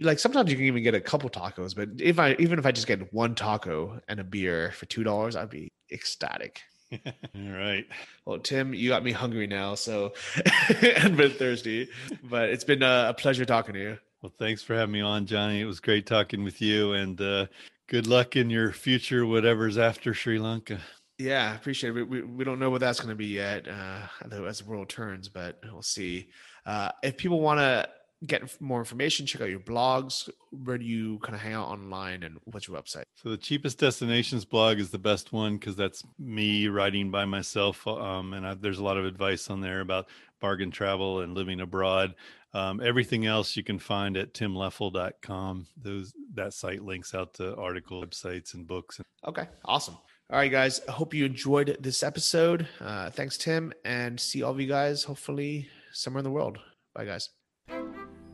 [0.00, 2.70] like sometimes you can even get a couple tacos, but if I even if I
[2.72, 6.62] just get one taco and a beer for two dollars, I'd be ecstatic.
[6.92, 7.86] All right.
[8.24, 10.12] Well, Tim, you got me hungry now, so
[10.82, 11.88] and been thirsty.
[12.22, 13.98] But it's been a, pleasure talking to you.
[14.22, 15.60] Well, thanks for having me on, Johnny.
[15.60, 17.46] It was great talking with you, and uh,
[17.86, 20.80] good luck in your future, whatever's after Sri Lanka.
[21.18, 22.08] Yeah, I appreciate it.
[22.08, 24.06] We, we don't know what that's going to be yet uh,
[24.46, 26.28] as the world turns, but we'll see.
[26.66, 27.88] Uh, if people want to
[28.26, 30.28] get more information, check out your blogs.
[30.50, 33.04] Where do you kind of hang out online and what's your website?
[33.14, 37.86] So the cheapest destinations blog is the best one because that's me writing by myself.
[37.86, 40.08] Um, and I, there's a lot of advice on there about
[40.40, 42.14] bargain travel and living abroad.
[42.52, 45.66] Um, everything else you can find at timleffel.com.
[45.80, 49.00] Those that site links out to article websites and books.
[49.26, 49.96] Okay, awesome.
[50.30, 50.80] All right, guys.
[50.88, 52.68] I hope you enjoyed this episode.
[52.80, 56.58] Uh, thanks, Tim, and see all of you guys hopefully somewhere in the world.
[56.94, 57.30] Bye, guys.